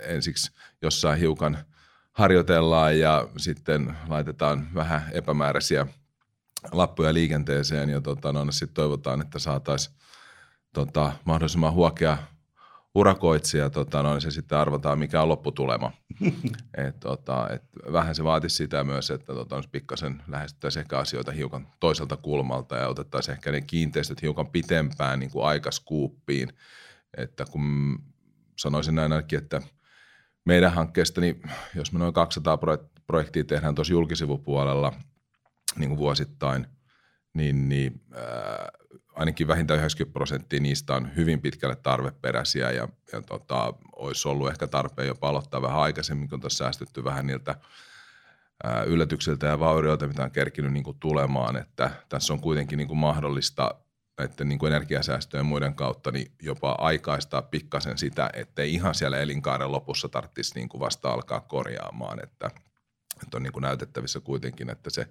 ensiksi 0.08 0.52
jossain 0.82 1.20
hiukan– 1.20 1.58
harjoitellaan 2.12 2.99
ja 2.99 3.28
sitten 3.38 3.97
laitetaan 4.07 4.68
vähän 4.76 5.09
epämääräisiä 5.12 5.88
lappuja 6.72 7.14
liikenteeseen 7.14 7.89
ja 7.89 8.01
tota, 8.01 8.32
no, 8.32 8.51
sitten 8.51 8.74
toivotaan, 8.74 9.22
että 9.22 9.39
saataisiin 9.39 9.95
tota, 10.74 11.12
mahdollisimman 11.26 11.74
huokea 11.74 12.18
urakoitsija, 12.95 13.70
tota, 13.70 14.03
no, 14.03 14.20
se 14.20 14.32
sitten 14.32 14.57
arvotaan, 14.57 14.99
mikä 14.99 15.22
on 15.22 15.30
lopputulema. 15.30 15.91
et, 16.88 16.99
tota, 16.99 17.49
et, 17.49 17.64
vähän 17.91 18.16
se 18.16 18.24
vaatisi 18.24 18.55
sitä 18.55 18.84
myös, 18.84 19.12
että 19.12 19.34
tota, 19.34 19.62
pikkasen 19.72 20.24
lähestyttäisiin 20.28 20.82
ehkä 20.82 20.97
asioita 20.97 21.32
hiukan 21.32 21.68
toiselta 21.80 22.18
kulmalta 22.18 22.76
ja 22.76 22.88
otettaisiin 22.88 23.34
ehkä 23.34 23.51
ne 23.51 23.62
kiinteistöt 23.62 24.22
hiukan 24.22 24.47
pitempään 24.47 25.20
niin 25.20 25.32
kuin 25.32 25.45
aikaskuuppiin. 25.45 26.49
Että 27.18 27.45
kun 27.45 27.99
sanoisin 28.57 28.95
näin 28.95 29.12
ainakin, 29.12 29.39
että 29.39 29.62
meidän 30.46 30.74
hankkeesta, 30.74 31.22
niin 31.22 31.42
jos 31.76 31.92
me 31.92 32.00
noin 32.00 32.14
200 32.14 32.60
projektia 33.08 33.44
tehdään 33.44 33.76
tuossa 33.76 33.94
julkisivupuolella 33.94 34.94
niin 35.76 35.89
kuin 35.89 35.98
vuosittain, 35.98 36.68
niin, 37.34 37.70
niin 37.70 38.02
äh, 38.16 38.92
ainakin 39.16 39.48
vähintään 39.48 39.78
90 39.80 40.14
prosenttia 40.14 40.60
niistä 40.60 40.96
on 40.96 41.16
hyvin 41.16 41.42
pitkälle 41.42 41.76
tarveperäisiä 41.76 42.72
ja, 42.72 42.88
ja 43.12 43.22
tota, 43.22 43.74
olisi 43.96 44.28
ollut 44.28 44.50
ehkä 44.50 44.68
tarpeen 44.68 45.08
jopa 45.08 45.30
aloittaa 45.30 45.62
vähän 45.62 45.80
aikaisemmin, 45.80 46.30
kun 46.30 46.42
tuossa 46.42 46.64
säästetty 46.64 47.04
vähän 47.04 47.28
niiltä 47.28 47.56
ää, 48.64 48.84
yllätyksiltä 48.84 49.48
ja 49.48 49.60
vaurioilta, 49.60 50.08
mitä 50.08 50.24
on 50.24 50.32
kerkinyt 50.32 50.74
niin 50.74 50.84
kuin 50.84 50.98
tulemaan, 51.00 51.58
että 51.58 51.92
tässä 52.10 52.34
on 52.34 52.39
kuitenkin 52.42 52.78
niin 52.78 52.88
kuin 52.88 52.98
mahdollista 52.98 53.76
näiden 54.22 54.50
niin 54.50 54.60
kuin 54.60 54.74
energiasäästöjen 54.74 55.46
muiden 55.46 55.76
kautta 55.76 56.12
niin 56.12 56.32
jopa 56.42 56.72
aikaistaa 56.72 57.42
pikkasen 57.42 57.98
sitä, 57.98 58.30
ettei 58.34 58.74
ihan 58.74 58.96
siellä 58.96 59.18
elinkaaren 59.18 59.72
lopussa 59.72 60.10
tarvitsisi 60.10 60.56
niin 60.56 60.70
kuin 60.70 60.82
vasta 60.82 61.10
alkaa 61.10 61.40
korjaamaan, 61.40 62.24
että, 62.24 62.52
että 63.24 63.38
on 63.38 63.44
niin 63.44 63.54
kuin 63.54 63.64
näytettävissä 63.64 64.20
kuitenkin, 64.20 64.70
että 64.70 64.90
se 64.90 65.08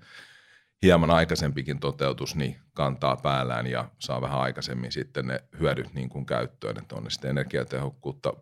hieman 0.82 1.10
aikaisempikin 1.10 1.80
toteutus 1.80 2.36
niin 2.36 2.56
kantaa 2.74 3.16
päällään 3.16 3.66
ja 3.66 3.90
saa 3.98 4.20
vähän 4.20 4.40
aikaisemmin 4.40 4.92
sitten 4.92 5.26
ne 5.26 5.44
hyödyt 5.60 5.94
niin 5.94 6.08
kuin 6.08 6.26
käyttöön, 6.26 6.78
että 6.78 6.94
on 6.94 7.10
sitten 7.10 7.30
energiatehokkuutta, 7.30 8.32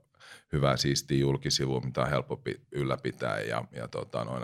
hyvää 0.53 0.77
siistiä 0.77 1.19
julkisivua, 1.19 1.81
mitä 1.81 2.03
on 2.03 2.11
helpompi 2.11 2.61
ylläpitää 2.73 3.41
ja, 3.41 3.65
ja 3.73 3.89
tota, 3.89 4.25
noin 4.25 4.43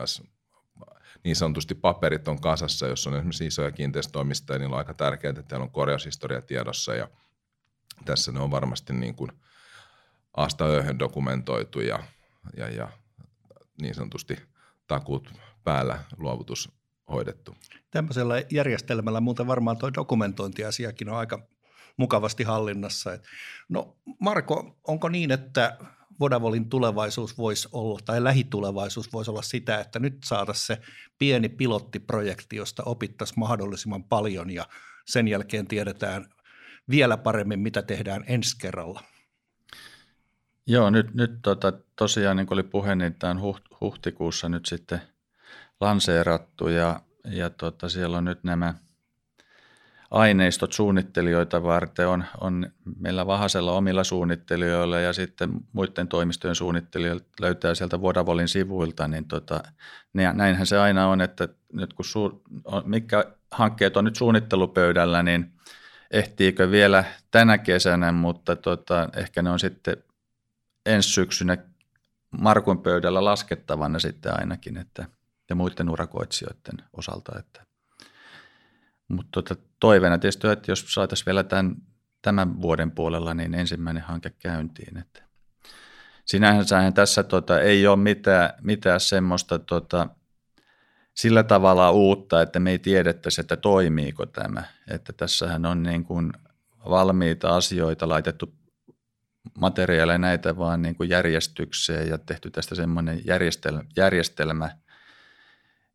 niin 1.25 1.37
sanotusti 1.37 1.75
paperit 1.75 2.29
on 2.29 2.41
kasassa, 2.41 2.87
jos 2.87 3.07
on 3.07 3.15
esimerkiksi 3.15 3.47
isoja 3.47 3.73
kiinteistöomistajia, 3.73 4.59
niin 4.59 4.73
on 4.73 4.79
aika 4.79 4.95
tärkeää, 4.95 5.31
että 5.31 5.43
täällä 5.43 5.65
on 5.65 5.71
korjaushistoria 5.71 6.43
tiedossa 6.43 6.95
ja 6.95 7.09
tässä 8.05 8.33
ne 8.33 8.41
on 8.41 8.51
varmasti 8.51 8.93
niin 8.93 9.15
kuin 9.15 9.31
asta 10.37 10.65
ööhön 10.65 10.99
dokumentoitu 10.99 11.81
ja, 11.81 12.03
ja, 12.57 12.69
ja 12.69 12.89
niin 13.83 13.95
sanotusti 13.95 14.39
takut 14.87 15.33
päällä 15.65 16.05
luovutus 16.17 16.73
hoidettu. 17.09 17.57
Tämmöisellä 17.91 18.43
järjestelmällä 18.51 19.21
muuten 19.21 19.47
varmaan 19.47 19.77
tuo 19.77 19.95
dokumentointiasiakin 19.95 21.09
on 21.09 21.17
aika 21.17 21.47
mukavasti 21.97 22.45
hallinnassa. 22.45 23.19
No 23.69 23.97
Marko, 24.19 24.79
onko 24.87 25.09
niin, 25.09 25.31
että 25.31 25.79
Vodavolin 26.21 26.69
tulevaisuus 26.69 27.39
voisi 27.39 27.69
olla, 27.73 27.99
tai 28.05 28.25
lähitulevaisuus 28.25 29.13
voisi 29.13 29.31
olla 29.31 29.43
sitä, 29.43 29.81
että 29.81 29.99
nyt 29.99 30.17
saataisiin 30.25 30.67
se 30.67 30.79
pieni 31.19 31.49
pilottiprojekti, 31.49 32.57
josta 32.57 32.83
opittaisiin 32.87 33.41
mahdollisimman 33.41 34.05
paljon 34.05 34.51
ja 34.51 34.67
sen 35.07 35.29
jälkeen 35.29 35.67
tiedetään 35.67 36.27
vielä 36.91 37.17
paremmin, 37.17 37.61
mitä 37.61 37.83
tehdään 37.83 38.25
ensi 38.27 38.57
kerralla. 38.59 39.01
Joo, 40.67 40.91
nyt, 40.91 41.15
nyt 41.15 41.31
tota, 41.43 41.73
tosiaan 41.97 42.37
niin 42.37 42.47
kuin 42.47 42.57
oli 42.57 42.63
puhe, 42.63 42.95
niin 42.95 43.15
tämän 43.15 43.41
huhtikuussa 43.81 44.49
nyt 44.49 44.67
sitten– 44.67 45.01
lanseerattu 45.81 46.69
ja, 46.69 47.01
ja 47.25 47.51
tota, 47.51 47.89
siellä 47.89 48.19
on 48.19 48.25
nyt 48.25 48.45
nämä 48.45 48.75
aineistot 50.15 50.73
suunnittelijoita 50.73 51.63
varten 51.63 52.09
on, 52.09 52.25
on 52.41 52.67
meillä 53.01 53.27
Vahasella 53.27 53.73
omilla 53.73 54.05
suunnittelijoilla 54.05 55.01
ja 55.01 55.13
sitten 55.13 55.51
muiden 55.73 56.09
toimistojen 56.09 56.55
suunnittelijoilla 56.55 57.25
löytää 57.41 57.75
sieltä 57.75 58.01
Vodavolin 58.01 58.49
sivuilta, 58.49 59.09
niin 59.09 59.29
tota, 59.29 59.63
näinhän 60.13 60.67
se 60.67 60.79
aina 60.79 61.09
on, 61.09 61.21
että 61.21 61.49
nyt 61.73 61.93
kun 61.93 62.05
su, 62.05 62.43
mikä 62.85 63.25
hankkeet 63.51 63.97
on 63.97 64.05
nyt 64.05 64.17
suunnittelupöydällä, 64.17 65.23
niin 65.23 65.53
ehtiikö 66.11 66.71
vielä 66.71 67.05
tänä 67.31 67.59
kesänä, 67.59 68.13
mutta 68.13 68.57
tota, 68.57 69.09
ehkä 69.17 69.43
ne 69.43 69.51
on 69.51 69.61
sitten 69.61 69.97
ensi 70.87 71.09
syksynä 71.09 71.57
Markun 72.31 72.83
pöydällä 72.83 73.25
laskettavana 73.25 73.99
sitten 73.99 74.33
ainakin, 74.41 74.77
että– 74.77 75.07
ja 75.51 75.55
muiden 75.55 75.91
urakoitsijoiden 75.91 76.89
osalta. 76.93 77.39
Että. 77.39 77.67
Mutta 79.09 79.43
tota, 79.43 79.57
toiveena 79.81 80.19
tietysti, 80.19 80.49
että 80.49 80.71
jos 80.73 80.95
saataisiin 80.95 81.27
vielä 81.27 81.45
tämän, 81.45 81.77
tämän 82.23 82.63
vuoden 82.63 82.91
puolella, 82.91 83.35
niin 83.35 83.55
ensimmäinen 83.55 84.03
hanke 84.03 84.31
käyntiin. 84.31 84.97
Että. 84.99 85.23
Sinänsä 86.25 86.93
tässä 86.95 87.23
tota, 87.23 87.61
ei 87.61 87.87
ole 87.87 87.97
mitään, 87.97 88.51
mitään 88.63 89.01
semmoista 89.01 89.59
tota, 89.59 90.09
sillä 91.15 91.43
tavalla 91.43 91.91
uutta, 91.91 92.43
että 92.43 92.61
me 92.61 92.71
ei 92.71 92.79
tiedettäisi, 92.79 93.41
että 93.41 93.57
toimiiko 93.57 94.27
tämä. 94.27 94.63
Että 94.91 95.13
tässähän 95.13 95.67
on 95.67 95.83
niin 95.83 96.05
kuin 96.05 96.33
valmiita 96.91 97.57
asioita 97.57 98.09
laitettu 98.09 98.55
materiaaleja 99.59 100.19
näitä 100.19 100.57
vaan 100.57 100.83
niin 100.83 100.97
kuin 100.97 101.09
järjestykseen 101.09 102.09
ja 102.09 102.19
tehty 102.19 102.51
tästä 102.51 102.75
semmoinen 102.75 103.21
järjestelmä, 103.25 103.83
järjestelmä 103.97 104.71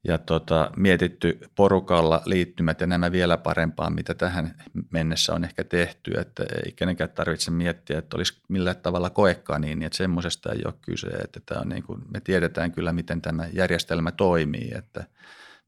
ja 0.04 0.18
tota, 0.18 0.72
mietitty 0.76 1.40
porukalla 1.56 2.22
liittymät 2.26 2.82
ja 2.82 2.88
nämä 2.88 3.12
vielä 3.12 3.38
parempaa, 3.38 3.90
mitä 3.90 4.14
tähän 4.14 4.56
mennessä 4.92 5.34
on 5.34 5.44
ehkä 5.44 5.64
tehty, 5.64 6.12
että 6.20 6.44
ei 6.66 6.72
kenenkään 6.72 7.10
tarvitse 7.10 7.52
miettiä, 7.52 8.00
että 8.00 8.18
olisi 8.18 8.42
millä 8.50 8.74
tavalla 8.74 9.10
koekaan 9.10 9.62
niin, 9.62 9.84
että 9.84 9.98
semmoisesta 9.98 10.52
ei 10.52 10.62
ole 10.66 10.74
kyse, 10.82 11.08
että 11.08 11.40
tämä 11.46 11.62
on 11.62 11.70
niin 11.70 11.84
kuin, 11.84 12.02
me 12.14 12.20
tiedetään 12.20 12.72
kyllä, 12.72 12.94
miten 12.94 13.22
tämä 13.22 13.48
järjestelmä 13.54 14.12
toimii, 14.12 14.72
että 14.76 15.08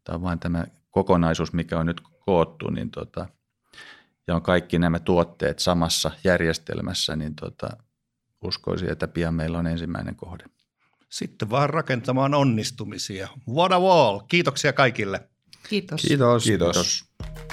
tämä 0.03 0.15
on 0.15 0.21
vain 0.21 0.39
tämä 0.39 0.65
kokonaisuus, 0.89 1.53
mikä 1.53 1.79
on 1.79 1.85
nyt 1.85 2.01
koottu, 2.19 2.69
niin 2.69 2.91
tota, 2.91 3.27
ja 4.27 4.35
on 4.35 4.41
kaikki 4.41 4.79
nämä 4.79 4.99
tuotteet 4.99 5.59
samassa 5.59 6.11
järjestelmässä, 6.23 7.15
niin 7.15 7.35
tota, 7.35 7.69
uskoisin, 8.43 8.91
että 8.91 9.07
pian 9.07 9.33
meillä 9.33 9.59
on 9.59 9.67
ensimmäinen 9.67 10.15
kohde 10.15 10.43
sitten 11.11 11.49
vaan 11.49 11.69
rakentamaan 11.69 12.33
onnistumisia. 12.33 13.27
What 13.49 13.71
a 13.71 13.79
wall! 13.79 14.19
Kiitoksia 14.27 14.73
kaikille. 14.73 15.29
Kiitos. 15.69 16.01
Kiitos. 16.01 16.43
Kiitos. 16.43 16.75
Kiitos. 16.75 17.50